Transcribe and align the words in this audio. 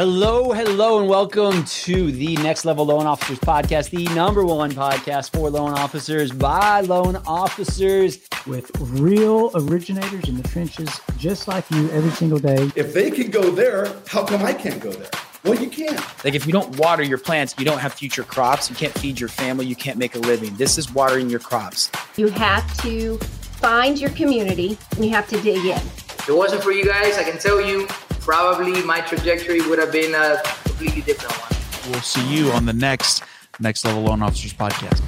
Hello, 0.00 0.50
hello, 0.52 0.98
and 0.98 1.10
welcome 1.10 1.62
to 1.62 2.10
the 2.10 2.34
Next 2.36 2.64
Level 2.64 2.86
Loan 2.86 3.04
Officers 3.04 3.38
Podcast, 3.38 3.90
the 3.90 4.06
number 4.14 4.46
one 4.46 4.70
podcast 4.70 5.30
for 5.30 5.50
loan 5.50 5.74
officers 5.74 6.32
by 6.32 6.80
loan 6.80 7.16
officers. 7.26 8.18
with 8.46 8.70
real 8.80 9.50
originators 9.54 10.26
in 10.26 10.38
the 10.38 10.48
trenches, 10.48 10.88
just 11.18 11.48
like 11.48 11.70
you 11.70 11.90
every 11.90 12.12
single 12.12 12.38
day. 12.38 12.70
If 12.76 12.94
they 12.94 13.10
can 13.10 13.30
go 13.30 13.50
there, 13.50 13.92
how 14.06 14.24
come 14.24 14.42
I 14.42 14.54
can't 14.54 14.80
go 14.80 14.90
there? 14.90 15.10
Well, 15.44 15.56
you 15.56 15.68
can't. 15.68 16.00
Like 16.24 16.34
if 16.34 16.46
you 16.46 16.52
don't 16.54 16.78
water 16.78 17.02
your 17.02 17.18
plants, 17.18 17.54
you 17.58 17.66
don't 17.66 17.80
have 17.80 17.92
future 17.92 18.22
crops. 18.22 18.70
You 18.70 18.76
can't 18.76 18.98
feed 18.98 19.20
your 19.20 19.28
family. 19.28 19.66
You 19.66 19.76
can't 19.76 19.98
make 19.98 20.14
a 20.14 20.20
living. 20.20 20.56
This 20.56 20.78
is 20.78 20.90
watering 20.90 21.28
your 21.28 21.40
crops. 21.40 21.90
You 22.16 22.28
have 22.28 22.74
to 22.84 23.18
find 23.18 24.00
your 24.00 24.08
community 24.12 24.78
and 24.96 25.04
you 25.04 25.10
have 25.10 25.28
to 25.28 25.38
dig 25.42 25.62
in. 25.62 25.76
If 25.76 26.26
it 26.26 26.34
wasn't 26.34 26.62
for 26.62 26.72
you 26.72 26.86
guys, 26.86 27.18
I 27.18 27.22
can 27.22 27.38
tell 27.38 27.60
you, 27.60 27.86
probably 28.20 28.82
my 28.82 29.00
trajectory 29.00 29.60
would 29.68 29.78
have 29.78 29.92
been 29.92 30.14
a 30.14 30.40
completely 30.64 31.02
different 31.02 31.34
one. 31.40 31.92
We'll 31.92 32.02
see 32.02 32.26
you 32.32 32.50
on 32.52 32.66
the 32.66 32.72
next 32.72 33.22
Next 33.58 33.84
Level 33.84 34.02
Loan 34.02 34.22
Officers 34.22 34.54
podcast. 34.54 35.02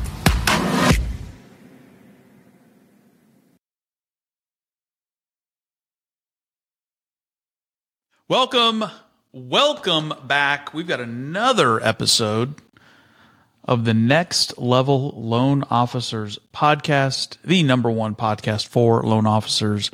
Welcome, 8.29 8.85
welcome 9.33 10.15
back. 10.25 10.73
We've 10.73 10.87
got 10.87 11.01
another 11.01 11.83
episode 11.83 12.55
of 13.65 13.85
the 13.85 13.95
Next 13.95 14.57
Level 14.59 15.11
Loan 15.15 15.65
Officers 15.71 16.39
podcast, 16.55 17.37
the 17.45 17.63
number 17.63 17.91
one 17.91 18.15
podcast 18.15 18.67
for 18.67 19.03
loan 19.03 19.27
officers. 19.27 19.91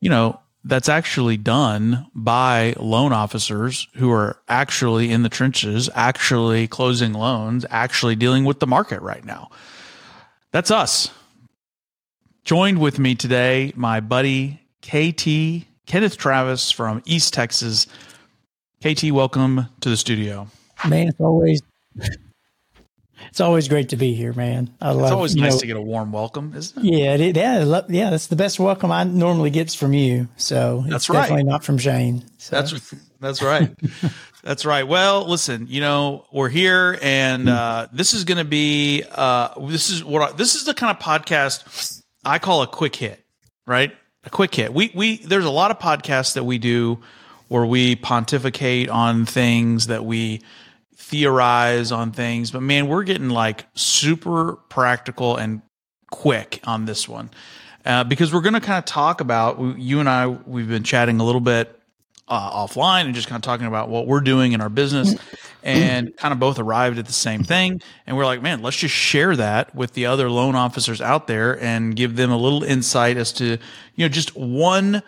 You 0.00 0.10
know, 0.10 0.40
that's 0.64 0.88
actually 0.88 1.36
done 1.36 2.06
by 2.14 2.74
loan 2.78 3.12
officers 3.12 3.86
who 3.96 4.10
are 4.10 4.38
actually 4.48 5.10
in 5.10 5.22
the 5.22 5.28
trenches, 5.28 5.90
actually 5.94 6.66
closing 6.66 7.12
loans, 7.12 7.66
actually 7.68 8.16
dealing 8.16 8.44
with 8.44 8.60
the 8.60 8.66
market 8.66 9.00
right 9.02 9.24
now. 9.24 9.50
That's 10.52 10.70
us. 10.70 11.10
Joined 12.44 12.78
with 12.78 12.98
me 12.98 13.14
today, 13.14 13.72
my 13.76 14.00
buddy 14.00 14.60
KT 14.82 15.66
Kenneth 15.86 16.16
Travis 16.16 16.70
from 16.70 17.02
East 17.04 17.34
Texas. 17.34 17.86
KT, 18.82 19.10
welcome 19.12 19.66
to 19.80 19.88
the 19.88 19.96
studio. 19.96 20.48
Man, 20.86 21.08
it's 21.08 21.20
always 21.20 21.62
it's 23.30 23.40
always 23.40 23.68
great 23.68 23.90
to 23.90 23.96
be 23.96 24.14
here, 24.14 24.32
man. 24.32 24.70
I 24.80 24.90
love. 24.92 25.02
It's 25.02 25.12
always 25.12 25.36
nice 25.36 25.54
know- 25.54 25.60
to 25.60 25.66
get 25.66 25.76
a 25.76 25.80
warm 25.80 26.12
welcome, 26.12 26.52
isn't 26.56 26.84
it? 26.84 26.84
Yeah, 26.84 27.14
it, 27.14 27.36
yeah, 27.36 27.82
yeah. 27.88 28.10
That's 28.10 28.28
the 28.28 28.36
best 28.36 28.58
welcome 28.60 28.90
I 28.90 29.04
normally 29.04 29.50
gets 29.50 29.74
from 29.74 29.92
you. 29.92 30.28
So 30.36 30.80
it's 30.80 30.90
That's 30.90 31.10
right. 31.10 31.22
definitely 31.22 31.44
not 31.44 31.64
from 31.64 31.78
Shane. 31.78 32.24
So. 32.38 32.56
That's 32.56 32.94
that's 33.20 33.42
right. 33.42 33.74
that's 34.42 34.64
right. 34.64 34.86
Well, 34.86 35.28
listen, 35.28 35.66
you 35.68 35.80
know, 35.80 36.26
we're 36.32 36.48
here, 36.48 36.98
and 37.02 37.48
uh, 37.48 37.88
this 37.92 38.14
is 38.14 38.24
going 38.24 38.38
to 38.38 38.44
be 38.44 39.02
uh, 39.10 39.48
this 39.68 39.90
is 39.90 40.04
what 40.04 40.22
I, 40.22 40.32
this 40.32 40.54
is 40.54 40.64
the 40.64 40.74
kind 40.74 40.96
of 40.96 41.02
podcast 41.02 42.02
I 42.24 42.38
call 42.38 42.62
a 42.62 42.66
quick 42.66 42.96
hit, 42.96 43.24
right? 43.66 43.92
A 44.24 44.30
quick 44.30 44.54
hit. 44.54 44.72
We 44.72 44.90
we 44.94 45.18
there's 45.18 45.44
a 45.44 45.50
lot 45.50 45.70
of 45.70 45.78
podcasts 45.78 46.34
that 46.34 46.44
we 46.44 46.58
do 46.58 47.00
where 47.48 47.66
we 47.66 47.94
pontificate 47.96 48.88
on 48.88 49.26
things 49.26 49.88
that 49.88 50.04
we 50.04 50.40
theorize 50.96 51.92
on 51.92 52.12
things, 52.12 52.50
but 52.50 52.62
man, 52.62 52.88
we're 52.88 53.04
getting 53.04 53.28
like 53.28 53.66
super 53.74 54.54
practical 54.68 55.36
and 55.36 55.62
quick 56.10 56.60
on 56.64 56.84
this 56.84 57.08
one 57.08 57.30
uh, 57.84 58.04
because 58.04 58.32
we're 58.32 58.40
going 58.40 58.54
to 58.54 58.60
kind 58.60 58.78
of 58.78 58.84
talk 58.84 59.20
about 59.20 59.78
you 59.78 60.00
and 60.00 60.08
I. 60.08 60.26
We've 60.26 60.68
been 60.68 60.84
chatting 60.84 61.20
a 61.20 61.24
little 61.24 61.40
bit 61.40 61.78
uh, 62.28 62.66
offline 62.66 63.04
and 63.04 63.14
just 63.14 63.28
kind 63.28 63.36
of 63.36 63.42
talking 63.42 63.66
about 63.66 63.88
what 63.88 64.06
we're 64.06 64.20
doing 64.20 64.52
in 64.52 64.60
our 64.60 64.70
business, 64.70 65.14
and 65.62 66.16
kind 66.16 66.32
of 66.32 66.40
both 66.40 66.58
arrived 66.58 66.98
at 66.98 67.06
the 67.06 67.12
same 67.12 67.44
thing. 67.44 67.82
And 68.06 68.16
we're 68.16 68.24
like, 68.24 68.42
man, 68.42 68.62
let's 68.62 68.76
just 68.76 68.94
share 68.94 69.36
that 69.36 69.74
with 69.74 69.92
the 69.92 70.06
other 70.06 70.30
loan 70.30 70.54
officers 70.54 71.00
out 71.00 71.26
there 71.26 71.60
and 71.62 71.94
give 71.94 72.16
them 72.16 72.30
a 72.30 72.38
little 72.38 72.62
insight 72.62 73.16
as 73.16 73.32
to 73.34 73.44
you 73.44 73.58
know 74.04 74.08
just 74.08 74.34
one 74.36 75.02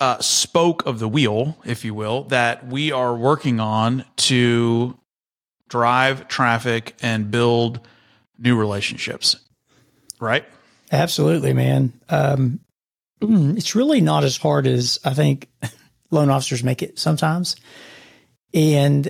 uh, 0.00 0.18
spoke 0.20 0.86
of 0.86 0.98
the 0.98 1.08
wheel, 1.08 1.58
if 1.64 1.84
you 1.84 1.94
will, 1.94 2.24
that 2.24 2.66
we 2.66 2.92
are 2.92 3.14
working 3.14 3.60
on 3.60 4.04
to 4.16 4.98
drive 5.68 6.28
traffic 6.28 6.94
and 7.02 7.30
build 7.30 7.80
new 8.38 8.56
relationships. 8.56 9.36
Right? 10.20 10.44
Absolutely, 10.92 11.52
man. 11.52 11.92
Um, 12.08 12.60
it's 13.20 13.74
really 13.74 14.00
not 14.00 14.24
as 14.24 14.36
hard 14.36 14.66
as 14.66 14.98
I 15.04 15.14
think 15.14 15.48
loan 16.10 16.30
officers 16.30 16.62
make 16.62 16.82
it 16.82 16.98
sometimes. 16.98 17.56
And 18.54 19.08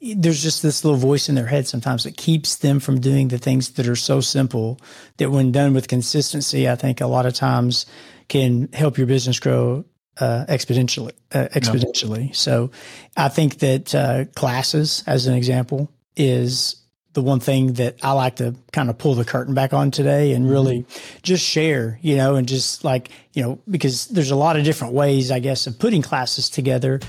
there's 0.00 0.42
just 0.42 0.62
this 0.62 0.84
little 0.84 0.98
voice 0.98 1.28
in 1.28 1.34
their 1.34 1.46
head 1.46 1.66
sometimes 1.66 2.04
that 2.04 2.16
keeps 2.16 2.56
them 2.56 2.78
from 2.78 3.00
doing 3.00 3.28
the 3.28 3.38
things 3.38 3.70
that 3.70 3.88
are 3.88 3.96
so 3.96 4.20
simple 4.20 4.78
that 5.16 5.30
when 5.30 5.52
done 5.52 5.72
with 5.72 5.88
consistency, 5.88 6.68
I 6.68 6.76
think 6.76 7.00
a 7.00 7.06
lot 7.06 7.26
of 7.26 7.34
times 7.34 7.86
can 8.28 8.68
help 8.72 8.98
your 8.98 9.06
business 9.06 9.40
grow 9.40 9.84
uh, 10.18 10.46
exponentially. 10.48 11.12
Uh, 11.32 11.48
exponentially. 11.52 12.34
So 12.34 12.70
I 13.16 13.28
think 13.28 13.58
that 13.58 13.94
uh, 13.94 14.24
classes, 14.34 15.02
as 15.06 15.26
an 15.26 15.34
example, 15.34 15.90
is 16.16 16.76
the 17.14 17.22
one 17.22 17.40
thing 17.40 17.74
that 17.74 17.96
I 18.02 18.12
like 18.12 18.36
to 18.36 18.54
kind 18.72 18.90
of 18.90 18.98
pull 18.98 19.14
the 19.14 19.24
curtain 19.24 19.54
back 19.54 19.72
on 19.72 19.90
today 19.90 20.32
and 20.32 20.50
really 20.50 20.84
just 21.22 21.44
share, 21.44 21.98
you 22.02 22.16
know, 22.16 22.34
and 22.34 22.46
just 22.46 22.84
like, 22.84 23.08
you 23.32 23.42
know, 23.42 23.58
because 23.70 24.08
there's 24.08 24.32
a 24.32 24.36
lot 24.36 24.56
of 24.56 24.64
different 24.64 24.94
ways, 24.94 25.30
I 25.30 25.38
guess, 25.38 25.66
of 25.66 25.78
putting 25.78 26.02
classes 26.02 26.50
together 26.50 27.00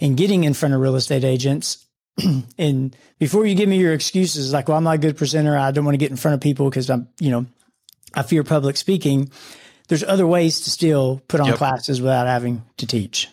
and 0.00 0.16
getting 0.16 0.44
in 0.44 0.54
front 0.54 0.74
of 0.74 0.80
real 0.80 0.96
estate 0.96 1.24
agents. 1.24 1.86
and 2.58 2.96
before 3.18 3.44
you 3.46 3.54
give 3.54 3.68
me 3.68 3.78
your 3.78 3.92
excuses, 3.92 4.52
like, 4.52 4.68
well, 4.68 4.78
I'm 4.78 4.84
not 4.84 4.94
a 4.94 4.98
good 4.98 5.18
presenter. 5.18 5.56
I 5.56 5.70
don't 5.72 5.84
want 5.84 5.94
to 5.94 5.98
get 5.98 6.10
in 6.10 6.16
front 6.16 6.34
of 6.34 6.40
people 6.40 6.70
because 6.70 6.88
I'm, 6.88 7.08
you 7.20 7.30
know, 7.30 7.46
I 8.14 8.22
fear 8.22 8.42
public 8.42 8.78
speaking. 8.78 9.30
There's 9.90 10.04
other 10.04 10.24
ways 10.26 10.60
to 10.60 10.70
still 10.70 11.20
put 11.26 11.40
on 11.40 11.48
Yep. 11.48 11.56
classes 11.56 12.00
without 12.00 12.28
having 12.28 12.62
to 12.76 12.86
teach. 12.86 13.28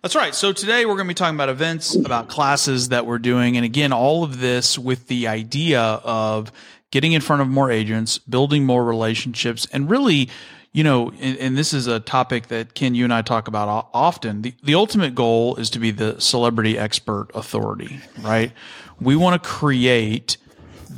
That's 0.00 0.16
right. 0.16 0.34
So 0.34 0.50
today 0.54 0.86
we're 0.86 0.94
going 0.94 1.06
to 1.06 1.10
be 1.10 1.14
talking 1.14 1.34
about 1.36 1.50
events, 1.50 1.94
about 1.94 2.28
classes 2.28 2.88
that 2.88 3.04
we're 3.04 3.18
doing. 3.18 3.56
And 3.58 3.64
again, 3.66 3.92
all 3.92 4.24
of 4.24 4.40
this 4.40 4.78
with 4.78 5.08
the 5.08 5.28
idea 5.28 5.82
of 5.82 6.50
getting 6.90 7.12
in 7.12 7.20
front 7.20 7.42
of 7.42 7.48
more 7.48 7.70
agents, 7.70 8.16
building 8.16 8.64
more 8.64 8.82
relationships, 8.82 9.66
and 9.70 9.90
really, 9.90 10.30
you 10.72 10.82
know, 10.82 11.10
and, 11.20 11.36
and 11.36 11.58
this 11.58 11.74
is 11.74 11.86
a 11.88 12.00
topic 12.00 12.48
that 12.48 12.72
Ken, 12.72 12.94
you 12.94 13.04
and 13.04 13.12
I 13.12 13.20
talk 13.20 13.46
about 13.46 13.90
often. 13.92 14.40
The, 14.40 14.54
the 14.62 14.74
ultimate 14.74 15.14
goal 15.14 15.56
is 15.56 15.68
to 15.70 15.78
be 15.78 15.90
the 15.90 16.18
celebrity 16.18 16.78
expert 16.78 17.28
authority, 17.34 18.00
right? 18.22 18.50
We 18.98 19.14
want 19.14 19.42
to 19.42 19.46
create 19.46 20.38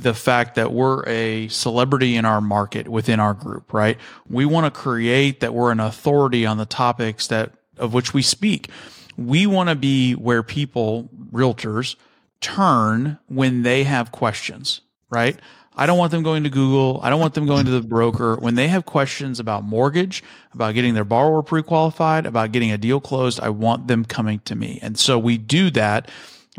the 0.01 0.15
fact 0.15 0.57
that 0.57 0.73
we're 0.73 1.07
a 1.07 1.49
celebrity 1.49 2.17
in 2.17 2.25
our 2.25 2.41
market 2.41 2.89
within 2.89 3.21
our 3.21 3.35
group, 3.35 3.73
right? 3.73 3.99
We 4.29 4.45
want 4.45 4.73
to 4.73 4.81
create 4.81 5.41
that 5.41 5.55
we're 5.55 5.71
an 5.71 5.81
authority 5.81 6.47
on 6.47 6.59
the 6.59 6.67
topics 6.67 7.27
that 7.29 7.53
of 7.77 7.95
which 7.95 8.15
we 8.15 8.23
speak. 8.23 8.69
We 9.17 9.47
want 9.47 9.69
to 9.69 9.75
be 9.75 10.13
where 10.13 10.43
people, 10.43 11.09
realtors, 11.33 11.97
turn 12.41 13.19
when 13.29 13.63
they 13.63 13.85
have 13.85 14.13
questions, 14.13 14.81
right? 15.11 15.39
I 15.77 15.87
don't 15.87 15.99
want 15.99 16.13
them 16.13 16.23
going 16.23 16.45
to 16.45 16.51
Google. 16.51 17.01
I 17.03 17.11
don't 17.11 17.21
want 17.21 17.35
them 17.35 17.47
going 17.47 17.65
to 17.65 17.71
the 17.71 17.81
broker. 17.81 18.37
When 18.37 18.55
they 18.55 18.69
have 18.69 18.85
questions 18.85 19.41
about 19.41 19.65
mortgage, 19.65 20.23
about 20.53 20.75
getting 20.75 20.95
their 20.95 21.05
borrower 21.05 21.43
pre-qualified, 21.43 22.27
about 22.27 22.53
getting 22.53 22.71
a 22.71 22.79
deal 22.79 23.01
closed, 23.01 23.41
I 23.41 23.49
want 23.49 23.89
them 23.89 24.05
coming 24.05 24.39
to 24.45 24.55
me. 24.55 24.79
And 24.83 24.97
so 24.97 25.19
we 25.19 25.37
do 25.37 25.71
that 25.71 26.09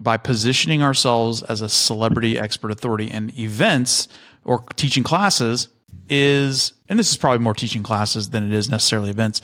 by 0.02 0.18
positioning 0.18 0.82
ourselves 0.82 1.44
as 1.44 1.62
a 1.62 1.70
celebrity 1.70 2.38
expert 2.38 2.72
authority 2.72 3.10
in 3.10 3.32
events 3.40 4.08
or 4.44 4.64
teaching 4.76 5.04
classes 5.04 5.70
is, 6.10 6.74
and 6.90 7.00
this 7.00 7.12
is 7.12 7.18
probably 7.18 7.40
more 7.40 7.54
teaching 7.54 7.84
classes 7.84 8.30
than 8.30 8.46
it 8.46 8.54
is 8.54 8.70
necessarily 8.70 9.10
events, 9.10 9.42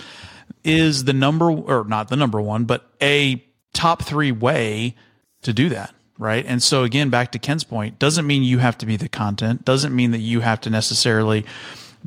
is 0.63 1.05
the 1.05 1.13
number, 1.13 1.49
or 1.49 1.85
not 1.85 2.09
the 2.09 2.15
number 2.15 2.41
one, 2.41 2.65
but 2.65 2.89
a 3.01 3.43
top 3.73 4.03
three 4.03 4.31
way 4.31 4.95
to 5.41 5.53
do 5.53 5.69
that. 5.69 5.93
Right. 6.17 6.45
And 6.45 6.61
so 6.61 6.83
again, 6.83 7.09
back 7.09 7.31
to 7.31 7.39
Ken's 7.39 7.63
point, 7.63 7.97
doesn't 7.97 8.27
mean 8.27 8.43
you 8.43 8.59
have 8.59 8.77
to 8.79 8.85
be 8.85 8.95
the 8.95 9.09
content, 9.09 9.65
doesn't 9.65 9.95
mean 9.95 10.11
that 10.11 10.19
you 10.19 10.41
have 10.41 10.61
to 10.61 10.69
necessarily 10.69 11.45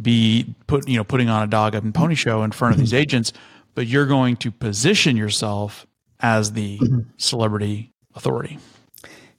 be 0.00 0.54
put, 0.69 0.88
you 0.88 0.96
know, 0.96 1.04
putting 1.04 1.28
on 1.28 1.42
a 1.42 1.48
dog 1.48 1.74
and 1.74 1.92
pony 1.92 2.14
show 2.14 2.44
in 2.44 2.52
front 2.52 2.74
of 2.74 2.80
these 2.80 2.90
mm-hmm. 2.90 2.98
agents, 2.98 3.32
but 3.74 3.88
you're 3.88 4.06
going 4.06 4.36
to 4.36 4.52
position 4.52 5.16
yourself 5.16 5.86
as 6.20 6.52
the 6.52 6.78
mm-hmm. 6.78 7.00
celebrity 7.16 7.94
authority. 8.14 8.58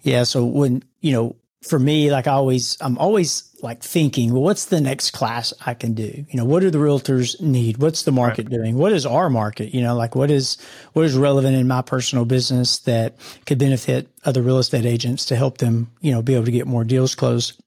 Yeah. 0.02 0.24
So 0.24 0.46
when, 0.46 0.84
you 1.02 1.14
know, 1.14 1.36
for 1.64 1.80
me, 1.80 2.12
like 2.12 2.28
I 2.28 2.34
always, 2.34 2.78
I'm 2.80 2.98
always 3.00 3.50
like 3.64 3.82
thinking, 3.82 4.32
well, 4.32 4.44
what's 4.44 4.66
the 4.66 4.80
next 4.80 5.12
class 5.12 5.52
I 5.66 5.74
can 5.74 5.94
do? 5.94 6.26
You 6.30 6.38
know, 6.38 6.46
what 6.46 6.60
do 6.60 6.70
the 6.70 6.78
realtors 6.78 7.42
need? 7.42 7.80
What's 7.80 8.04
the 8.04 8.12
market 8.12 8.50
doing? 8.50 8.78
What 8.78 8.92
is 8.92 9.06
our 9.06 9.32
market? 9.32 9.74
You 9.74 9.82
know, 9.82 9.96
like 9.96 10.14
what 10.14 10.30
is, 10.30 10.58
what 10.94 11.06
is 11.06 11.18
relevant 11.18 11.56
in 11.56 11.68
my 11.68 11.82
personal 11.82 12.24
business 12.26 12.78
that 12.80 13.16
could 13.48 13.58
benefit 13.58 14.10
other 14.26 14.44
real 14.44 14.60
estate 14.60 14.86
agents 14.86 15.26
to 15.26 15.36
help 15.36 15.58
them, 15.58 15.92
you 16.02 16.12
know, 16.12 16.22
be 16.22 16.36
able 16.36 16.46
to 16.46 16.52
get 16.52 16.68
more 16.68 16.84
deals 16.84 17.16
closed? 17.16 17.60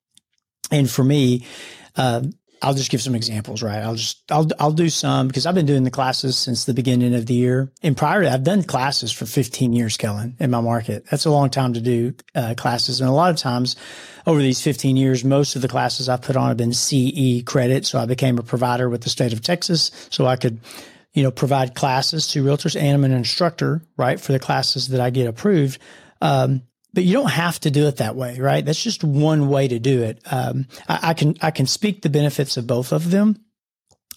And 0.70 0.88
for 0.88 1.02
me, 1.02 1.44
uh, 1.96 2.22
I'll 2.62 2.74
just 2.74 2.90
give 2.90 3.00
some 3.00 3.14
examples, 3.14 3.62
right? 3.62 3.78
I'll 3.78 3.94
just 3.94 4.22
I'll 4.30 4.48
I'll 4.58 4.72
do 4.72 4.88
some 4.88 5.28
because 5.28 5.46
I've 5.46 5.54
been 5.54 5.66
doing 5.66 5.84
the 5.84 5.90
classes 5.90 6.36
since 6.36 6.64
the 6.64 6.74
beginning 6.74 7.14
of 7.14 7.26
the 7.26 7.34
year. 7.34 7.70
And 7.82 7.96
prior 7.96 8.20
to 8.20 8.26
that, 8.26 8.34
I've 8.34 8.44
done 8.44 8.62
classes 8.62 9.12
for 9.12 9.26
15 9.26 9.72
years, 9.72 9.96
Kellen, 9.96 10.36
in 10.40 10.50
my 10.50 10.60
market. 10.60 11.06
That's 11.10 11.24
a 11.24 11.30
long 11.30 11.50
time 11.50 11.74
to 11.74 11.80
do 11.80 12.14
uh, 12.34 12.54
classes, 12.56 13.00
and 13.00 13.08
a 13.08 13.12
lot 13.12 13.30
of 13.30 13.36
times 13.36 13.76
over 14.26 14.40
these 14.40 14.60
15 14.60 14.96
years, 14.96 15.24
most 15.24 15.56
of 15.56 15.62
the 15.62 15.68
classes 15.68 16.08
I've 16.08 16.22
put 16.22 16.36
on 16.36 16.48
have 16.48 16.56
been 16.56 16.72
CE 16.72 17.42
credit. 17.44 17.86
So 17.86 17.98
I 17.98 18.06
became 18.06 18.38
a 18.38 18.42
provider 18.42 18.88
with 18.88 19.02
the 19.02 19.10
state 19.10 19.32
of 19.32 19.42
Texas, 19.42 19.90
so 20.10 20.26
I 20.26 20.36
could 20.36 20.60
you 21.14 21.22
know 21.22 21.30
provide 21.30 21.74
classes 21.74 22.28
to 22.28 22.44
realtors, 22.44 22.78
and 22.78 22.94
I'm 22.94 23.04
an 23.04 23.12
instructor, 23.12 23.82
right, 23.96 24.20
for 24.20 24.32
the 24.32 24.38
classes 24.38 24.88
that 24.88 25.00
I 25.00 25.10
get 25.10 25.26
approved. 25.26 25.80
Um, 26.20 26.62
but 26.94 27.04
you 27.04 27.12
don't 27.12 27.30
have 27.30 27.60
to 27.60 27.70
do 27.70 27.86
it 27.86 27.98
that 27.98 28.16
way, 28.16 28.38
right? 28.38 28.64
That's 28.64 28.82
just 28.82 29.04
one 29.04 29.48
way 29.48 29.68
to 29.68 29.78
do 29.78 30.02
it. 30.02 30.20
Um, 30.30 30.66
I, 30.88 31.10
I, 31.10 31.14
can 31.14 31.36
I 31.42 31.50
can 31.50 31.66
speak 31.66 32.02
the 32.02 32.08
benefits 32.08 32.56
of 32.56 32.66
both 32.66 32.92
of 32.92 33.10
them. 33.10 33.44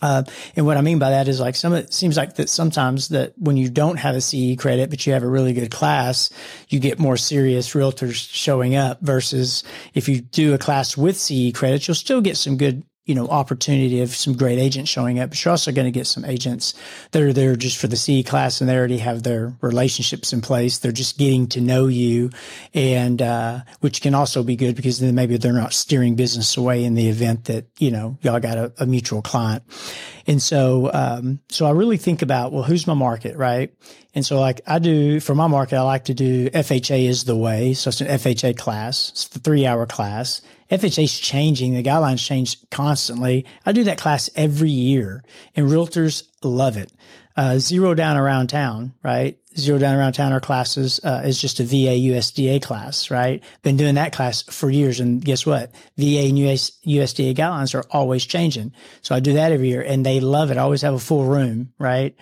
Uh, 0.02 0.24
and 0.56 0.66
what 0.66 0.78
I 0.78 0.82
mean 0.82 0.98
by 0.98 1.12
that 1.12 1.28
is 1.28 1.40
like 1.40 1.56
some, 1.56 1.74
it 1.74 1.94
seems 1.94 2.18
like 2.18 2.36
that 2.36 2.50
sometimes 2.50 3.10
that 3.10 3.34
when 3.38 3.56
you 3.56 3.70
don't 3.70 3.98
have 3.98 4.16
a 4.16 4.22
CE 4.22 4.56
credit, 4.58 4.90
but 4.90 5.06
you 5.06 5.14
have 5.14 5.22
a 5.22 5.30
really 5.30 5.54
good 5.54 5.70
class, 5.70 6.32
you 6.70 6.80
get 6.80 6.98
more 6.98 7.18
serious 7.18 7.74
realtors 7.74 8.16
showing 8.16 8.76
up 8.76 9.00
versus 9.02 9.64
if 9.94 10.10
you 10.10 10.22
do 10.22 10.56
a 10.56 10.58
class 10.58 10.98
with 10.98 11.18
CE 11.18 11.52
credits, 11.54 11.88
you'll 11.88 11.96
still 11.96 12.22
get 12.22 12.38
some 12.38 12.58
good 12.58 12.84
you 13.06 13.16
know, 13.16 13.28
opportunity 13.28 14.02
of 14.02 14.16
some 14.16 14.38
great 14.38 14.60
agents 14.60 14.90
showing 14.90 15.20
up, 15.20 15.32
but 15.32 15.44
you're 15.44 15.52
also 15.52 15.72
going 15.72 15.86
to 15.86 15.92
get 15.92 16.06
some 16.06 16.24
agents 16.24 16.76
that 17.12 17.24
are 17.24 17.34
there 17.34 17.56
just 17.56 17.78
for 17.78 17.88
the 17.88 17.98
CE 17.98 18.24
class 18.24 18.62
and 18.62 18.70
they 18.70 18.78
already 18.78 19.00
have 19.00 19.24
their 19.24 19.56
relationships 19.62 20.32
in 20.32 20.40
place. 20.40 20.78
They're 20.78 20.92
just 20.92 21.18
getting 21.18 21.48
to 21.48 21.62
know 21.62 21.88
you 21.88 22.30
and, 22.76 23.20
uh, 23.20 23.62
which 23.80 24.02
can 24.02 24.14
also 24.14 24.44
be 24.44 24.56
good 24.56 24.76
because 24.76 25.00
then 25.00 25.16
maybe 25.16 25.38
they're 25.38 25.52
not 25.52 25.74
steering 25.74 26.16
business 26.16 26.56
away 26.58 26.84
in 26.84 26.94
the 26.94 27.10
event 27.10 27.46
that, 27.46 27.66
you 27.80 27.90
know, 27.90 28.20
y'all 28.22 28.40
got 28.40 28.58
a, 28.58 28.72
a 28.78 28.86
mutual 28.86 29.24
client. 29.24 29.64
And 30.28 30.40
so, 30.40 30.92
um, 30.94 31.40
so 31.50 31.66
I 31.66 31.72
really 31.72 31.98
think 31.98 32.22
about, 32.22 32.52
well, 32.52 32.64
who's 32.64 32.86
my 32.86 32.94
market, 32.94 33.36
right? 33.36 33.74
And 34.14 34.24
so 34.24 34.40
like 34.40 34.62
I 34.68 34.78
do 34.78 35.20
for 35.20 35.34
my 35.34 35.48
market, 35.48 35.78
I 35.78 35.82
like 35.82 36.06
to 36.06 36.14
do 36.14 36.50
FHA 36.52 37.08
is 37.08 37.24
the 37.24 37.36
way. 37.36 37.74
So 37.74 37.90
it's 37.90 38.02
an 38.02 38.08
FHA 38.08 38.58
class. 38.58 39.10
It's 39.10 39.28
the 39.30 39.40
three 39.40 39.66
hour 39.66 39.88
class 39.88 40.42
FHA 40.72 41.04
is 41.04 41.20
changing. 41.20 41.74
The 41.74 41.84
guidelines 41.84 42.26
change 42.26 42.58
constantly. 42.70 43.46
I 43.66 43.74
do 43.74 43.84
that 43.84 43.98
class 43.98 44.30
every 44.36 44.70
year 44.70 45.24
and 45.56 45.68
realtors 45.68 46.24
love 46.42 46.78
it. 46.78 46.92
Uh, 47.36 47.58
zero 47.58 47.94
down 47.94 48.18
around 48.18 48.48
town, 48.48 48.94
right? 49.04 49.38
Zero 49.58 49.80
down 49.80 49.96
around 49.96 50.14
town, 50.14 50.34
our 50.34 50.40
classes, 50.40 51.00
uh, 51.04 51.22
is 51.26 51.40
just 51.40 51.60
a 51.60 51.64
VA 51.64 51.98
USDA 51.98 52.62
class, 52.62 53.10
right? 53.10 53.44
Been 53.64 53.78
doing 53.78 53.96
that 53.96 54.14
class 54.14 54.44
for 54.44 54.70
years. 54.70 55.00
And 55.00 55.24
guess 55.24 55.46
what? 55.46 55.72
VA 55.98 56.28
and 56.28 56.38
US, 56.40 56.72
USDA 56.86 57.36
guidelines 57.36 57.74
are 57.74 57.86
always 57.92 58.26
changing. 58.26 58.74
So 59.02 59.16
I 59.16 59.22
do 59.22 59.34
that 59.34 59.52
every 59.52 59.70
year 59.70 59.82
and 59.82 60.06
they 60.06 60.20
love 60.20 60.52
it. 60.52 60.58
I 60.58 60.62
always 60.62 60.82
have 60.82 60.94
a 60.94 61.00
full 61.00 61.26
room, 61.26 61.74
right? 61.80 62.16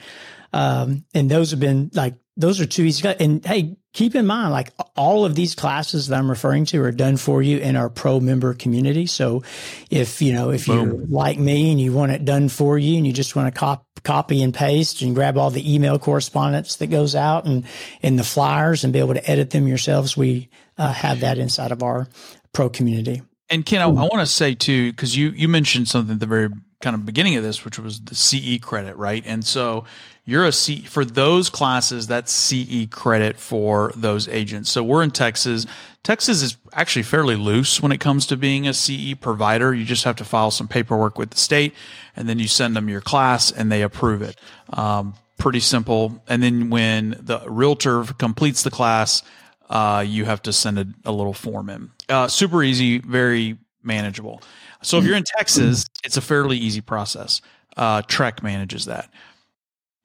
Um, 0.53 1.05
and 1.13 1.29
those 1.29 1.51
have 1.51 1.59
been 1.59 1.91
like, 1.93 2.15
those 2.37 2.61
are 2.61 2.65
two 2.65 2.83
easy. 2.83 3.07
And 3.07 3.45
hey, 3.45 3.75
keep 3.93 4.15
in 4.15 4.25
mind, 4.25 4.51
like 4.51 4.71
all 4.95 5.25
of 5.25 5.35
these 5.35 5.55
classes 5.55 6.07
that 6.07 6.17
I'm 6.17 6.29
referring 6.29 6.65
to 6.65 6.81
are 6.83 6.91
done 6.91 7.17
for 7.17 7.41
you 7.41 7.57
in 7.57 7.75
our 7.75 7.89
pro 7.89 8.19
member 8.19 8.53
community. 8.53 9.07
So 9.07 9.43
if, 9.89 10.21
you 10.21 10.31
know, 10.31 10.49
if 10.49 10.67
Boom. 10.67 10.89
you're 10.89 11.05
like 11.07 11.37
me 11.37 11.71
and 11.71 11.81
you 11.81 11.91
want 11.91 12.13
it 12.13 12.23
done 12.23 12.47
for 12.47 12.77
you 12.77 12.97
and 12.97 13.05
you 13.05 13.11
just 13.11 13.35
want 13.35 13.53
to 13.53 13.59
cop, 13.59 13.85
copy 14.03 14.41
and 14.41 14.53
paste 14.53 15.01
and 15.01 15.13
grab 15.13 15.37
all 15.37 15.49
the 15.49 15.73
email 15.73 15.99
correspondence 15.99 16.77
that 16.77 16.87
goes 16.87 17.13
out 17.13 17.45
and, 17.45 17.65
and 18.01 18.17
the 18.17 18.23
flyers 18.23 18.85
and 18.85 18.93
be 18.93 18.99
able 18.99 19.15
to 19.15 19.29
edit 19.29 19.49
them 19.49 19.67
yourselves, 19.67 20.15
we 20.15 20.49
uh, 20.77 20.93
have 20.93 21.19
that 21.19 21.37
inside 21.37 21.73
of 21.73 21.83
our 21.83 22.07
pro 22.53 22.69
community. 22.69 23.21
And 23.49 23.65
Ken, 23.65 23.81
I, 23.81 23.85
I 23.85 23.89
want 23.89 24.19
to 24.19 24.25
say 24.25 24.53
too, 24.53 24.91
because 24.91 25.17
you 25.17 25.31
you 25.31 25.47
mentioned 25.47 25.87
something 25.87 26.13
at 26.13 26.19
the 26.19 26.27
very 26.27 26.49
kind 26.81 26.95
of 26.95 27.05
beginning 27.05 27.35
of 27.35 27.43
this, 27.43 27.65
which 27.65 27.77
was 27.77 27.99
the 27.99 28.15
CE 28.15 28.59
credit, 28.61 28.95
right? 28.95 29.23
And 29.25 29.45
so 29.45 29.83
you're 30.25 30.45
a 30.45 30.51
C 30.51 30.81
for 30.81 31.03
those 31.03 31.49
classes. 31.49 32.07
That's 32.07 32.31
CE 32.31 32.87
credit 32.89 33.37
for 33.37 33.91
those 33.95 34.27
agents. 34.27 34.69
So 34.69 34.83
we're 34.83 35.03
in 35.03 35.11
Texas. 35.11 35.65
Texas 36.03 36.41
is 36.41 36.57
actually 36.73 37.03
fairly 37.03 37.35
loose 37.35 37.81
when 37.81 37.91
it 37.91 37.99
comes 37.99 38.25
to 38.27 38.37
being 38.37 38.67
a 38.67 38.73
CE 38.73 39.15
provider. 39.19 39.73
You 39.73 39.83
just 39.85 40.05
have 40.05 40.15
to 40.17 40.23
file 40.23 40.51
some 40.51 40.67
paperwork 40.67 41.17
with 41.17 41.31
the 41.31 41.37
state, 41.37 41.73
and 42.15 42.29
then 42.29 42.39
you 42.39 42.47
send 42.47 42.75
them 42.75 42.87
your 42.87 43.01
class, 43.01 43.51
and 43.51 43.71
they 43.71 43.81
approve 43.81 44.21
it. 44.21 44.39
Um, 44.71 45.15
pretty 45.37 45.59
simple. 45.59 46.21
And 46.27 46.41
then 46.41 46.69
when 46.69 47.17
the 47.19 47.41
realtor 47.47 48.03
completes 48.03 48.63
the 48.63 48.71
class, 48.71 49.23
uh, 49.69 50.03
you 50.07 50.25
have 50.25 50.41
to 50.43 50.53
send 50.53 50.79
a, 50.79 50.85
a 51.05 51.11
little 51.11 51.33
form 51.33 51.69
in. 51.69 51.91
Uh, 52.07 52.27
super 52.27 52.63
easy, 52.63 52.99
very 52.99 53.57
manageable. 53.83 54.41
So 54.81 54.97
if 54.97 55.03
you're 55.03 55.15
in 55.15 55.23
Texas, 55.23 55.85
it's 56.03 56.17
a 56.17 56.21
fairly 56.21 56.57
easy 56.57 56.81
process. 56.81 57.41
Uh, 57.75 58.01
TREC 58.03 58.41
manages 58.43 58.85
that. 58.85 59.09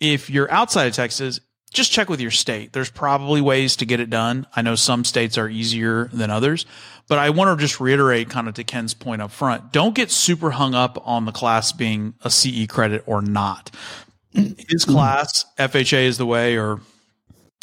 If 0.00 0.28
you're 0.28 0.50
outside 0.50 0.86
of 0.86 0.94
Texas, 0.94 1.40
just 1.72 1.90
check 1.90 2.08
with 2.08 2.20
your 2.20 2.30
state. 2.30 2.72
There's 2.72 2.90
probably 2.90 3.40
ways 3.40 3.76
to 3.76 3.84
get 3.84 4.00
it 4.00 4.08
done. 4.08 4.46
I 4.54 4.62
know 4.62 4.76
some 4.76 5.04
states 5.04 5.36
are 5.36 5.48
easier 5.48 6.06
than 6.12 6.30
others, 6.30 6.66
but 7.08 7.18
I 7.18 7.30
want 7.30 7.58
to 7.58 7.62
just 7.62 7.80
reiterate 7.80 8.30
kind 8.30 8.48
of 8.48 8.54
to 8.54 8.64
Ken's 8.64 8.94
point 8.94 9.20
up 9.20 9.32
front. 9.32 9.72
Don't 9.72 9.94
get 9.94 10.10
super 10.10 10.52
hung 10.52 10.74
up 10.74 11.02
on 11.04 11.24
the 11.24 11.32
class 11.32 11.72
being 11.72 12.14
a 12.22 12.30
CE 12.30 12.66
credit 12.68 13.02
or 13.06 13.22
not. 13.22 13.70
His 14.32 14.84
class, 14.84 15.44
FHA 15.58 16.04
is 16.04 16.18
the 16.18 16.26
way, 16.26 16.56
or 16.56 16.80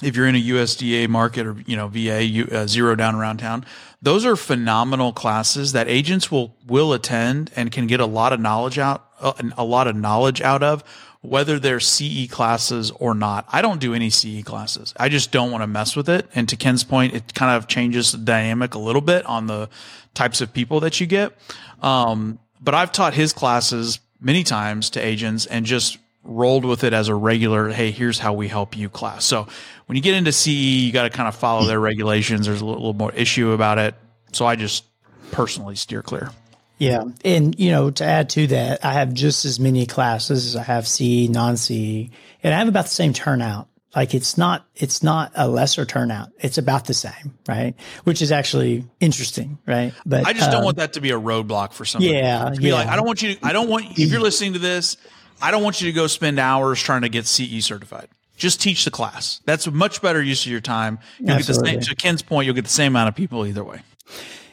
if 0.01 0.15
you're 0.15 0.27
in 0.27 0.35
a 0.35 0.41
USDA 0.41 1.07
market 1.07 1.45
or 1.45 1.55
you 1.65 1.75
know 1.75 1.87
VA 1.87 2.55
uh, 2.55 2.67
zero 2.67 2.95
down 2.95 3.15
around 3.15 3.37
town, 3.37 3.65
those 4.01 4.25
are 4.25 4.35
phenomenal 4.35 5.13
classes 5.13 5.73
that 5.73 5.87
agents 5.87 6.31
will 6.31 6.55
will 6.67 6.93
attend 6.93 7.51
and 7.55 7.71
can 7.71 7.87
get 7.87 7.99
a 7.99 8.05
lot 8.05 8.33
of 8.33 8.39
knowledge 8.39 8.77
out 8.77 9.05
uh, 9.19 9.33
a 9.57 9.63
lot 9.63 9.87
of 9.87 9.95
knowledge 9.95 10.41
out 10.41 10.63
of 10.63 10.83
whether 11.21 11.59
they're 11.59 11.79
CE 11.79 12.27
classes 12.29 12.91
or 12.91 13.13
not. 13.13 13.45
I 13.51 13.61
don't 13.61 13.79
do 13.79 13.93
any 13.93 14.09
CE 14.09 14.43
classes. 14.43 14.93
I 14.97 15.07
just 15.07 15.31
don't 15.31 15.51
want 15.51 15.61
to 15.61 15.67
mess 15.67 15.95
with 15.95 16.09
it. 16.09 16.27
And 16.33 16.49
to 16.49 16.55
Ken's 16.55 16.83
point, 16.83 17.13
it 17.13 17.33
kind 17.35 17.55
of 17.55 17.67
changes 17.67 18.11
the 18.11 18.17
dynamic 18.17 18.73
a 18.73 18.79
little 18.79 19.01
bit 19.01 19.25
on 19.27 19.45
the 19.45 19.69
types 20.15 20.41
of 20.41 20.51
people 20.51 20.79
that 20.79 20.99
you 20.99 21.05
get. 21.05 21.37
Um, 21.81 22.39
but 22.59 22.73
I've 22.73 22.91
taught 22.91 23.13
his 23.13 23.33
classes 23.33 23.99
many 24.19 24.43
times 24.43 24.89
to 24.91 24.99
agents 24.99 25.45
and 25.45 25.65
just 25.65 25.99
rolled 26.23 26.65
with 26.65 26.83
it 26.83 26.93
as 26.93 27.07
a 27.07 27.15
regular, 27.15 27.69
hey, 27.69 27.91
here's 27.91 28.19
how 28.19 28.33
we 28.33 28.47
help 28.47 28.77
you 28.77 28.89
class. 28.89 29.25
So 29.25 29.47
when 29.87 29.95
you 29.95 30.01
get 30.01 30.15
into 30.15 30.31
CE, 30.31 30.47
you 30.47 30.91
got 30.91 31.03
to 31.03 31.09
kind 31.09 31.27
of 31.27 31.35
follow 31.35 31.65
their 31.65 31.79
regulations. 31.79 32.45
There's 32.45 32.61
a 32.61 32.65
little, 32.65 32.81
little 32.81 32.93
more 32.93 33.11
issue 33.13 33.51
about 33.51 33.77
it. 33.79 33.95
So 34.31 34.45
I 34.45 34.55
just 34.55 34.85
personally 35.31 35.75
steer 35.75 36.01
clear. 36.01 36.31
Yeah. 36.77 37.03
And, 37.23 37.59
you 37.59 37.71
know, 37.71 37.91
to 37.91 38.03
add 38.03 38.29
to 38.31 38.47
that, 38.47 38.83
I 38.83 38.93
have 38.93 39.13
just 39.13 39.45
as 39.45 39.59
many 39.59 39.85
classes 39.85 40.47
as 40.47 40.55
I 40.55 40.63
have 40.63 40.87
CE, 40.87 41.29
non 41.29 41.57
CE, 41.57 42.09
and 42.43 42.53
I 42.53 42.57
have 42.57 42.67
about 42.67 42.85
the 42.85 42.91
same 42.91 43.13
turnout. 43.13 43.67
Like 43.95 44.15
it's 44.15 44.37
not, 44.37 44.65
it's 44.75 45.03
not 45.03 45.33
a 45.35 45.49
lesser 45.49 45.85
turnout. 45.85 46.29
It's 46.39 46.57
about 46.57 46.85
the 46.85 46.93
same, 46.93 47.37
right? 47.47 47.75
Which 48.05 48.21
is 48.21 48.31
actually 48.31 48.85
interesting, 48.99 49.59
right? 49.67 49.93
But 50.05 50.25
I 50.25 50.33
just 50.33 50.49
don't 50.49 50.59
um, 50.59 50.65
want 50.65 50.77
that 50.77 50.93
to 50.93 51.01
be 51.01 51.11
a 51.11 51.19
roadblock 51.19 51.73
for 51.73 51.83
somebody. 51.83 52.13
Yeah. 52.13 52.49
To 52.49 52.59
be 52.59 52.69
yeah. 52.69 52.75
like, 52.75 52.87
I 52.87 52.95
don't 52.95 53.05
want 53.05 53.21
you 53.21 53.35
to, 53.35 53.45
I 53.45 53.51
don't 53.51 53.69
want, 53.69 53.99
if 53.99 54.09
you're 54.09 54.21
listening 54.21 54.53
to 54.53 54.59
this, 54.59 54.95
I 55.41 55.51
don't 55.51 55.63
want 55.63 55.81
you 55.81 55.87
to 55.87 55.93
go 55.93 56.07
spend 56.07 56.39
hours 56.39 56.81
trying 56.81 57.01
to 57.01 57.09
get 57.09 57.25
CE 57.25 57.63
certified. 57.65 58.07
Just 58.37 58.61
teach 58.61 58.85
the 58.85 58.91
class. 58.91 59.41
That's 59.45 59.67
a 59.67 59.71
much 59.71 60.01
better 60.01 60.21
use 60.21 60.45
of 60.45 60.51
your 60.51 60.61
time. 60.61 60.99
You'll 61.19 61.31
Absolutely. 61.31 61.71
get 61.71 61.79
the 61.79 61.85
same, 61.85 61.95
to 61.95 62.01
Ken's 62.01 62.21
point, 62.21 62.45
you'll 62.45 62.55
get 62.55 62.63
the 62.63 62.69
same 62.69 62.93
amount 62.93 63.09
of 63.09 63.15
people 63.15 63.45
either 63.45 63.63
way. 63.63 63.81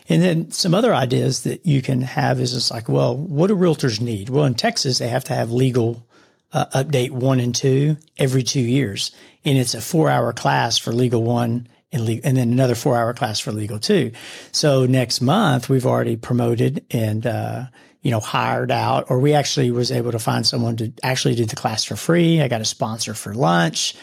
And 0.09 0.23
then 0.23 0.51
some 0.51 0.75
other 0.75 0.95
ideas 0.95 1.43
that 1.43 1.67
you 1.67 1.83
can 1.83 2.03
have 2.03 2.41
is 2.41 2.53
just 2.53 2.71
like, 2.71 2.89
well, 2.89 3.17
what 3.17 3.49
do 3.49 3.57
realtors 3.57 4.01
need? 4.01 4.31
Well, 4.31 4.45
in 4.45 4.55
Texas, 4.55 4.99
they 4.99 5.09
have 5.09 5.25
to 5.25 5.35
have 5.35 5.51
legal 5.51 6.07
uh, 6.53 6.67
update 6.75 7.11
one 7.11 7.41
and 7.41 7.55
two 7.55 7.97
every 8.19 8.43
two 8.43 8.61
years. 8.61 9.13
And 9.45 9.59
it's 9.59 9.75
a 9.75 9.81
four 9.81 10.09
hour 10.09 10.33
class 10.33 10.79
for 10.79 10.93
legal 10.93 11.23
one 11.23 11.69
and, 11.93 12.07
le- 12.07 12.21
and 12.25 12.37
then 12.37 12.53
another 12.53 12.75
four 12.75 12.97
hour 12.97 13.13
class 13.13 13.39
for 13.39 13.53
legal 13.53 13.79
two. 13.79 14.13
So 14.53 14.87
next 14.87 15.21
month, 15.21 15.69
we've 15.69 15.87
already 15.87 16.17
promoted 16.17 16.85
and, 16.91 17.27
uh, 17.27 17.65
you 18.03 18.11
know, 18.11 18.21
hired 18.21 18.71
out, 18.71 19.11
or 19.11 19.19
we 19.19 19.35
actually 19.35 19.71
was 19.71 19.91
able 19.91 20.13
to 20.13 20.19
find 20.19 20.47
someone 20.47 20.77
to 20.77 20.93
actually 21.03 21.35
do 21.35 21.45
the 21.45 21.57
class 21.57 21.85
for 21.85 21.97
free. 21.97 22.41
I 22.41 22.49
got 22.49 22.61
a 22.61 22.65
sponsor 22.65 23.15
for 23.15 23.35
lunch. 23.35 23.97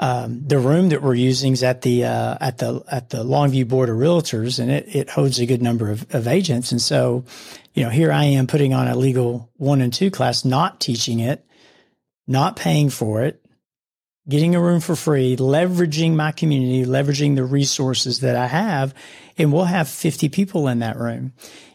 Um, 0.00 0.46
the 0.46 0.58
room 0.58 0.90
that 0.90 1.02
we're 1.02 1.14
using 1.14 1.52
is 1.52 1.62
at 1.64 1.82
the 1.82 2.04
uh, 2.04 2.38
at 2.40 2.58
the 2.58 2.84
at 2.90 3.10
the 3.10 3.24
Longview 3.24 3.66
Board 3.66 3.88
of 3.88 3.96
Realtors, 3.96 4.60
and 4.60 4.70
it, 4.70 4.94
it 4.94 5.10
holds 5.10 5.40
a 5.40 5.46
good 5.46 5.62
number 5.62 5.90
of, 5.90 6.06
of 6.14 6.28
agents. 6.28 6.70
And 6.70 6.80
so, 6.80 7.24
you 7.74 7.82
know, 7.82 7.90
here 7.90 8.12
I 8.12 8.24
am 8.24 8.46
putting 8.46 8.72
on 8.72 8.86
a 8.86 8.94
legal 8.96 9.50
one 9.56 9.80
and 9.80 9.92
two 9.92 10.10
class, 10.10 10.44
not 10.44 10.80
teaching 10.80 11.18
it, 11.18 11.44
not 12.28 12.54
paying 12.54 12.90
for 12.90 13.22
it, 13.22 13.44
getting 14.28 14.54
a 14.54 14.60
room 14.60 14.80
for 14.80 14.94
free, 14.94 15.36
leveraging 15.36 16.14
my 16.14 16.30
community, 16.30 16.84
leveraging 16.84 17.34
the 17.34 17.44
resources 17.44 18.20
that 18.20 18.36
I 18.36 18.46
have, 18.46 18.94
and 19.36 19.52
we'll 19.52 19.64
have 19.64 19.88
50 19.88 20.28
people 20.28 20.68
in 20.68 20.80
that 20.80 20.98
room. 20.98 21.32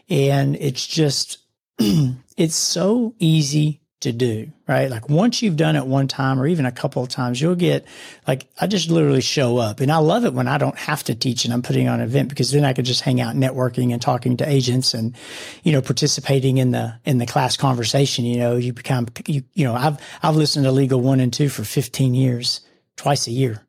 And 0.08 0.56
it's 0.56 0.86
just, 0.86 1.38
it's 2.36 2.56
so 2.56 3.14
easy 3.18 3.80
to 4.04 4.12
do, 4.12 4.52
right? 4.68 4.90
Like 4.90 5.08
once 5.08 5.42
you've 5.42 5.56
done 5.56 5.76
it 5.76 5.86
one 5.86 6.08
time 6.08 6.38
or 6.38 6.46
even 6.46 6.66
a 6.66 6.72
couple 6.72 7.02
of 7.02 7.08
times, 7.08 7.40
you'll 7.40 7.54
get 7.54 7.86
like, 8.28 8.46
I 8.60 8.66
just 8.66 8.90
literally 8.90 9.22
show 9.22 9.56
up 9.56 9.80
and 9.80 9.90
I 9.90 9.96
love 9.96 10.24
it 10.24 10.34
when 10.34 10.46
I 10.46 10.58
don't 10.58 10.76
have 10.76 11.02
to 11.04 11.14
teach 11.14 11.44
and 11.44 11.54
I'm 11.54 11.62
putting 11.62 11.88
on 11.88 12.00
an 12.00 12.06
event 12.06 12.28
because 12.28 12.52
then 12.52 12.64
I 12.64 12.74
could 12.74 12.84
just 12.84 13.00
hang 13.00 13.20
out 13.20 13.34
networking 13.34 13.92
and 13.92 14.00
talking 14.00 14.36
to 14.36 14.48
agents 14.48 14.94
and, 14.94 15.16
you 15.62 15.72
know, 15.72 15.80
participating 15.80 16.58
in 16.58 16.70
the, 16.70 16.94
in 17.04 17.18
the 17.18 17.26
class 17.26 17.56
conversation. 17.56 18.26
You 18.26 18.38
know, 18.38 18.56
you 18.56 18.72
become, 18.72 19.08
you, 19.26 19.42
you 19.54 19.64
know, 19.64 19.74
I've, 19.74 19.98
I've 20.22 20.36
listened 20.36 20.66
to 20.66 20.72
legal 20.72 21.00
one 21.00 21.20
and 21.20 21.32
two 21.32 21.48
for 21.48 21.64
15 21.64 22.14
years, 22.14 22.60
twice 22.96 23.26
a 23.26 23.32
year 23.32 23.63